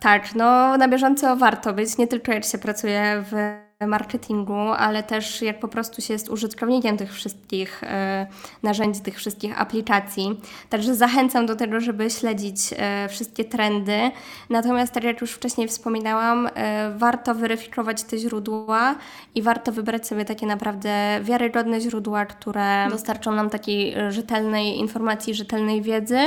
Tak, 0.00 0.34
no 0.34 0.76
na 0.76 0.88
bieżąco 0.88 1.36
warto 1.36 1.72
być, 1.72 1.98
nie 1.98 2.06
tylko 2.06 2.32
jak 2.32 2.44
się 2.44 2.58
pracuje 2.58 3.24
w 3.30 3.67
marketingu, 3.86 4.58
ale 4.58 5.02
też 5.02 5.42
jak 5.42 5.60
po 5.60 5.68
prostu 5.68 6.02
się 6.02 6.12
jest 6.12 6.28
użytkownikiem 6.28 6.96
tych 6.96 7.14
wszystkich 7.14 7.84
e, 7.84 8.26
narzędzi, 8.62 9.00
tych 9.00 9.16
wszystkich 9.16 9.60
aplikacji. 9.60 10.40
Także 10.70 10.94
zachęcam 10.94 11.46
do 11.46 11.56
tego, 11.56 11.80
żeby 11.80 12.10
śledzić 12.10 12.60
e, 12.76 13.08
wszystkie 13.08 13.44
trendy. 13.44 14.10
Natomiast, 14.50 14.92
tak 14.92 15.04
jak 15.04 15.20
już 15.20 15.32
wcześniej 15.32 15.68
wspominałam, 15.68 16.48
e, 16.54 16.90
warto 16.96 17.34
weryfikować 17.34 18.02
te 18.02 18.18
źródła 18.18 18.94
i 19.34 19.42
warto 19.42 19.72
wybrać 19.72 20.06
sobie 20.06 20.24
takie 20.24 20.46
naprawdę 20.46 21.20
wiarygodne 21.22 21.80
źródła, 21.80 22.26
które 22.26 22.86
dostarczą 22.90 23.32
nam 23.32 23.50
takiej 23.50 23.94
rzetelnej 24.08 24.78
informacji, 24.78 25.34
rzetelnej 25.34 25.82
wiedzy. 25.82 26.18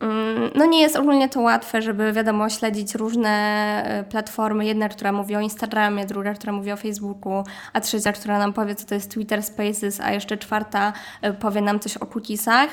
Mm, 0.00 0.50
no 0.54 0.66
nie 0.66 0.80
jest 0.80 0.96
ogólnie 0.96 1.28
to 1.28 1.40
łatwe, 1.40 1.82
żeby 1.82 2.12
wiadomo 2.12 2.50
śledzić 2.50 2.94
różne 2.94 3.30
e, 3.84 4.04
platformy. 4.04 4.66
Jedna, 4.66 4.88
która 4.88 5.12
mówi 5.12 5.36
o 5.36 5.40
Instagramie, 5.40 6.06
druga, 6.06 6.34
która 6.34 6.52
mówi 6.52 6.72
o 6.72 6.76
Facebooku, 6.76 7.44
a 7.72 7.80
trzecia, 7.80 8.12
która 8.12 8.38
nam 8.38 8.52
powie, 8.52 8.74
co 8.74 8.86
to 8.86 8.94
jest 8.94 9.10
Twitter 9.10 9.42
Spaces, 9.42 10.00
a 10.00 10.12
jeszcze 10.12 10.36
czwarta 10.36 10.92
e, 11.22 11.32
powie 11.32 11.60
nam 11.60 11.80
coś 11.80 11.96
o 11.96 12.06
cookiesach. 12.06 12.68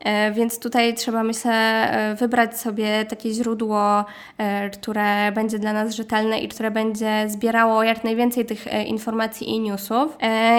E, 0.00 0.32
więc 0.32 0.58
tutaj 0.58 0.94
trzeba, 0.94 1.22
myślę, 1.22 1.52
e, 1.52 2.14
wybrać 2.14 2.60
sobie 2.60 3.04
takie 3.04 3.30
źródło, 3.30 4.04
e, 4.38 4.70
które 4.70 5.32
będzie 5.32 5.58
dla 5.58 5.72
nas 5.72 5.94
rzetelne 5.94 6.40
i 6.40 6.48
które 6.48 6.70
będzie 6.70 7.24
zbierało 7.28 7.82
jak 7.82 8.04
najwięcej 8.04 8.44
tych 8.44 8.66
informacji 8.86 9.50
i 9.50 9.60
newsów. 9.60 10.18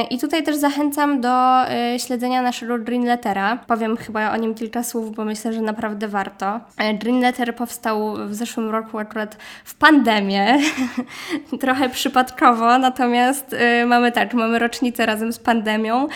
I 0.09 0.19
tutaj 0.19 0.43
też 0.43 0.55
zachęcam 0.55 1.21
do 1.21 1.61
śledzenia 1.97 2.41
naszego 2.41 2.79
Green 2.79 3.05
Lettera. 3.05 3.57
Powiem 3.67 3.97
chyba 3.97 4.31
o 4.31 4.37
nim 4.37 4.55
kilka 4.55 4.83
słów, 4.83 5.15
bo 5.15 5.25
myślę, 5.25 5.53
że 5.53 5.61
naprawdę 5.61 6.07
warto. 6.07 6.59
Green 6.99 7.21
Letter 7.21 7.55
powstał 7.55 8.27
w 8.27 8.35
zeszłym 8.35 8.69
roku 8.69 8.97
akurat 8.97 9.37
w 9.63 9.75
pandemię, 9.75 10.59
trochę 11.61 11.89
przypadkowo, 11.89 12.77
natomiast 12.77 13.55
mamy 13.85 14.11
tak, 14.11 14.33
mamy 14.33 14.59
rocznicę 14.59 15.05
razem 15.05 15.33
z 15.33 15.39
pandemią, 15.39 16.07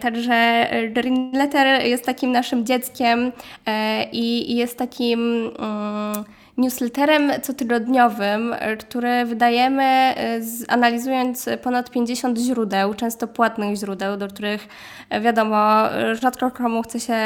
także 0.00 0.66
Green 0.90 1.30
Letter 1.32 1.86
jest 1.86 2.06
takim 2.06 2.32
naszym 2.32 2.64
dzieckiem 2.68 3.32
e, 3.66 4.04
i 4.12 4.56
jest 4.56 4.78
takim 4.78 5.50
mm, 5.58 6.24
newsletterem 6.56 7.30
cotygodniowym, 7.42 8.54
który 8.80 9.24
wydajemy 9.24 9.82
e, 9.84 10.40
analizując 10.68 11.48
ponad 11.62 11.90
50 11.90 12.38
źródeł, 12.38 12.94
często 12.94 13.28
płatnych 13.28 13.76
źródeł, 13.76 14.16
do 14.16 14.28
których 14.28 14.68
e, 15.10 15.20
wiadomo, 15.20 15.82
rzadko 16.20 16.50
komu 16.50 16.82
chce 16.82 17.00
się 17.00 17.16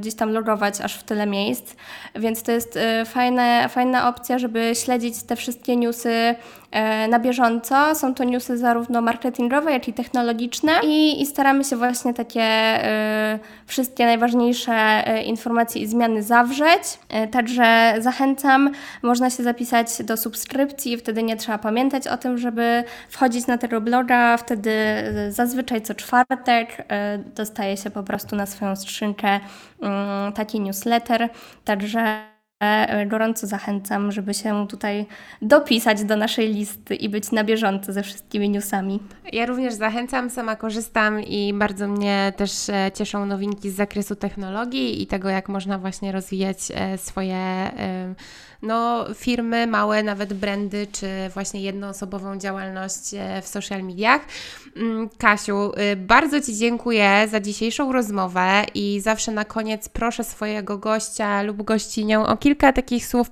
gdzieś 0.00 0.14
tam 0.14 0.30
logować 0.30 0.80
aż 0.80 0.94
w 0.94 1.02
tyle 1.02 1.26
miejsc, 1.26 1.74
więc 2.14 2.42
to 2.42 2.52
jest 2.52 2.78
fajne, 3.06 3.68
fajna 3.68 4.08
opcja, 4.08 4.38
żeby 4.38 4.72
śledzić 4.74 5.22
te 5.22 5.36
wszystkie 5.36 5.76
newsy 5.76 6.34
na 7.08 7.18
bieżąco. 7.18 7.94
Są 7.94 8.14
to 8.14 8.24
newsy 8.24 8.58
zarówno 8.58 9.00
marketingowe, 9.00 9.72
jak 9.72 9.88
i 9.88 9.92
technologiczne. 9.92 10.72
I, 10.82 11.22
i 11.22 11.26
staramy 11.26 11.64
się 11.64 11.76
właśnie 11.76 12.14
takie 12.14 12.42
y, 13.34 13.38
wszystkie 13.66 14.04
najważniejsze 14.06 15.04
y, 15.18 15.22
informacje 15.22 15.82
i 15.82 15.86
zmiany 15.86 16.22
zawrzeć. 16.22 16.82
Także 17.30 17.94
zachęcam, 17.98 18.70
można 19.02 19.30
się 19.30 19.42
zapisać 19.42 20.02
do 20.02 20.16
subskrypcji, 20.16 20.96
wtedy 20.96 21.22
nie 21.22 21.36
trzeba 21.36 21.58
pamiętać 21.58 22.08
o 22.08 22.16
tym, 22.16 22.38
żeby 22.38 22.84
wchodzić 23.08 23.46
na 23.46 23.58
tego 23.58 23.80
bloga, 23.80 24.36
wtedy 24.36 24.70
zazwyczaj 25.28 25.82
co 25.82 25.94
czwartek 25.94 26.88
dostaje 27.34 27.76
się 27.76 27.90
po 27.90 28.02
prostu 28.02 28.36
na 28.36 28.46
swoją 28.46 28.76
skrzynkę 28.76 29.40
mm, 29.82 30.32
taki 30.32 30.60
newsletter, 30.60 31.28
także 31.64 32.04
E, 32.04 32.33
gorąco 33.06 33.46
zachęcam, 33.46 34.12
żeby 34.12 34.34
się 34.34 34.66
tutaj 34.68 35.06
dopisać 35.42 36.04
do 36.04 36.16
naszej 36.16 36.54
listy 36.54 36.94
i 36.94 37.08
być 37.08 37.32
na 37.32 37.44
bieżąco 37.44 37.92
ze 37.92 38.02
wszystkimi 38.02 38.50
newsami. 38.50 39.00
Ja 39.32 39.46
również 39.46 39.74
zachęcam, 39.74 40.30
sama 40.30 40.56
korzystam 40.56 41.20
i 41.22 41.54
bardzo 41.54 41.88
mnie 41.88 42.32
też 42.36 42.68
e, 42.68 42.90
cieszą 42.94 43.26
nowinki 43.26 43.70
z 43.70 43.74
zakresu 43.74 44.16
technologii 44.16 45.02
i 45.02 45.06
tego, 45.06 45.28
jak 45.28 45.48
można 45.48 45.78
właśnie 45.78 46.12
rozwijać 46.12 46.58
e, 46.74 46.98
swoje 46.98 47.70
no, 48.64 49.06
firmy, 49.14 49.66
małe 49.66 50.02
nawet 50.02 50.32
brandy, 50.32 50.86
czy 50.92 51.06
właśnie 51.34 51.60
jednoosobową 51.60 52.38
działalność 52.38 53.14
e, 53.14 53.42
w 53.42 53.46
social 53.46 53.82
mediach. 53.82 54.20
Mm, 54.76 55.08
Kasiu, 55.18 55.72
y, 55.92 55.96
bardzo 55.96 56.40
Ci 56.40 56.56
dziękuję 56.56 57.28
za 57.30 57.40
dzisiejszą 57.40 57.92
rozmowę 57.92 58.64
i 58.74 59.00
zawsze 59.00 59.32
na 59.32 59.44
koniec 59.44 59.88
proszę 59.88 60.24
swojego 60.24 60.78
gościa 60.78 61.42
lub 61.42 61.62
gościnię 61.62 62.20
o 62.20 62.36
kilka 62.36 62.53
takich 62.54 63.06
słów 63.06 63.30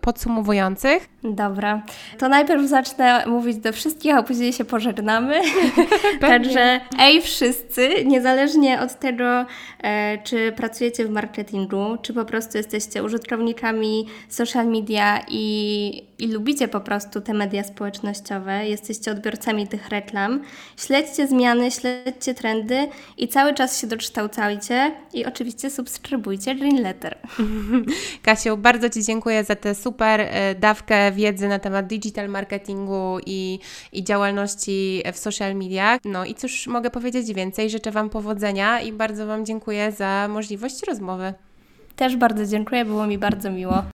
podsumowujących. 0.00 1.08
Dobra, 1.24 1.82
to 2.18 2.28
najpierw 2.28 2.68
zacznę 2.68 3.24
mówić 3.26 3.56
do 3.56 3.72
wszystkich, 3.72 4.14
a 4.14 4.22
później 4.22 4.52
się 4.52 4.64
pożegnamy. 4.64 5.40
Także 6.20 6.80
ej 6.98 7.22
wszyscy, 7.22 8.04
niezależnie 8.04 8.80
od 8.80 8.98
tego, 8.98 9.46
e, 9.82 10.18
czy 10.24 10.52
pracujecie 10.52 11.06
w 11.06 11.10
marketingu, 11.10 11.96
czy 12.02 12.14
po 12.14 12.24
prostu 12.24 12.58
jesteście 12.58 13.02
użytkownikami 13.02 14.06
social 14.28 14.66
media 14.66 15.20
i 15.28 16.11
i 16.22 16.28
lubicie 16.28 16.68
po 16.68 16.80
prostu 16.80 17.20
te 17.20 17.34
media 17.34 17.64
społecznościowe, 17.64 18.68
jesteście 18.68 19.12
odbiorcami 19.12 19.68
tych 19.68 19.88
reklam, 19.88 20.42
śledźcie 20.76 21.26
zmiany, 21.26 21.70
śledźcie 21.70 22.34
trendy 22.34 22.88
i 23.16 23.28
cały 23.28 23.54
czas 23.54 23.80
się 23.80 23.86
dokształcajcie 23.86 24.92
i 25.14 25.26
oczywiście 25.26 25.70
subskrybujcie 25.70 26.54
Green 26.54 26.82
Letter. 26.82 27.18
Kasiu, 28.22 28.56
bardzo 28.56 28.90
Ci 28.90 29.02
dziękuję 29.02 29.44
za 29.44 29.56
tę 29.56 29.74
super 29.74 30.20
e, 30.20 30.54
dawkę 30.54 31.12
wiedzy 31.12 31.48
na 31.48 31.58
temat 31.58 31.86
digital 31.86 32.28
marketingu 32.28 33.18
i, 33.26 33.58
i 33.92 34.04
działalności 34.04 35.02
w 35.12 35.18
social 35.18 35.54
mediach. 35.54 36.00
No 36.04 36.24
i 36.24 36.34
cóż 36.34 36.66
mogę 36.66 36.90
powiedzieć 36.90 37.34
więcej? 37.34 37.70
Życzę 37.70 37.90
Wam 37.90 38.10
powodzenia 38.10 38.80
i 38.80 38.92
bardzo 38.92 39.26
Wam 39.26 39.46
dziękuję 39.46 39.92
za 39.92 40.28
możliwość 40.30 40.82
rozmowy. 40.86 41.34
Też 41.96 42.16
bardzo 42.16 42.46
dziękuję, 42.46 42.84
było 42.84 43.06
mi 43.06 43.18
bardzo 43.18 43.50
miło. 43.50 43.82